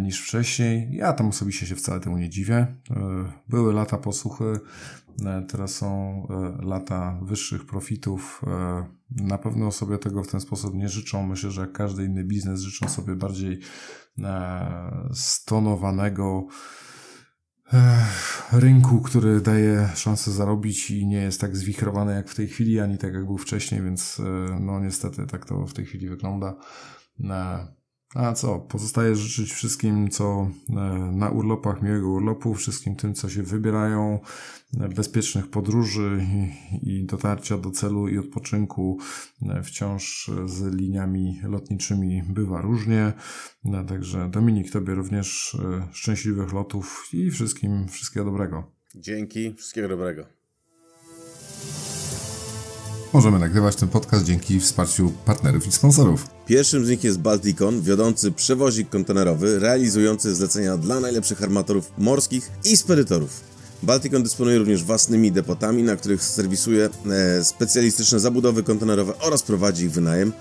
[0.00, 0.88] niż wcześniej.
[0.92, 2.66] Ja tam osobiście się wcale temu nie dziwię.
[3.48, 4.60] Były lata posłuchy,
[5.26, 8.42] E, teraz są e, lata wyższych profitów.
[8.46, 11.26] E, na pewno sobie tego w ten sposób nie życzą.
[11.26, 13.60] Myślę, że jak każdy inny biznes życzą sobie bardziej
[15.12, 16.46] stonowanego
[18.52, 22.98] rynku, który daje szansę zarobić i nie jest tak zwichrowany jak w tej chwili, ani
[22.98, 24.20] tak jak był wcześniej, więc
[24.60, 26.56] no niestety tak to w tej chwili wygląda.
[28.14, 28.58] A co?
[28.58, 30.72] Pozostaje życzyć wszystkim, co e,
[31.12, 34.18] na urlopach, miłego urlopu, wszystkim tym, co się wybierają,
[34.80, 36.26] e, bezpiecznych podróży
[36.82, 38.98] i, dotarcia do celu i odpoczynku.
[39.48, 43.12] E, wciąż z liniami lotniczymi bywa różnie.
[43.88, 45.56] Także Dominik, Tobie również
[45.92, 48.72] szczęśliwych lotów i wszystkim wszystkiego dobrego.
[48.94, 50.26] Dzięki, wszystkiego dobrego.
[53.12, 56.26] Możemy nagrywać ten podcast dzięki wsparciu partnerów i sponsorów.
[56.46, 62.76] Pierwszym z nich jest Balticon, wiodący przewozik kontenerowy, realizujący zlecenia dla najlepszych armatorów morskich i
[62.76, 63.40] spedytorów.
[63.82, 69.92] Balticon dysponuje również własnymi depotami, na których serwisuje e, specjalistyczne zabudowy kontenerowe oraz prowadzi ich
[69.92, 70.32] wynajem,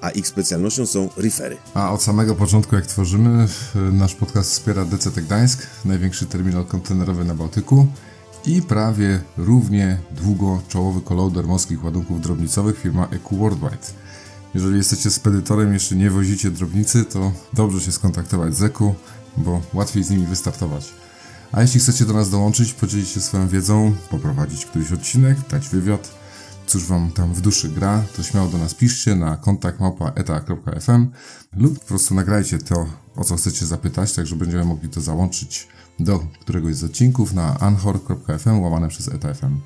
[0.00, 1.56] a ich specjalnością są refery.
[1.74, 3.48] A od samego początku, jak tworzymy,
[3.92, 7.86] nasz podcast wspiera DCT Gdańsk, największy terminal kontenerowy na Bałtyku
[8.48, 13.86] i prawie równie długo czołowy kolauder morskich ładunków drobnicowych firma EQ Worldwide.
[14.54, 18.94] Jeżeli jesteście spedytorem jeszcze nie wozicie drobnicy, to dobrze się skontaktować z EQ,
[19.36, 20.94] bo łatwiej z nimi wystartować.
[21.52, 26.10] A jeśli chcecie do nas dołączyć, podzielić się swoją wiedzą, poprowadzić któryś odcinek, dać wywiad,
[26.66, 29.80] cóż wam tam w duszy gra, to śmiało do nas piszcie na kontakt
[31.56, 32.86] lub po prostu nagrajcie to,
[33.16, 35.68] o co chcecie zapytać, tak że będziemy mogli to załączyć
[36.00, 39.60] do któregoś z odcinków na anchor.fm łamane przez etafm.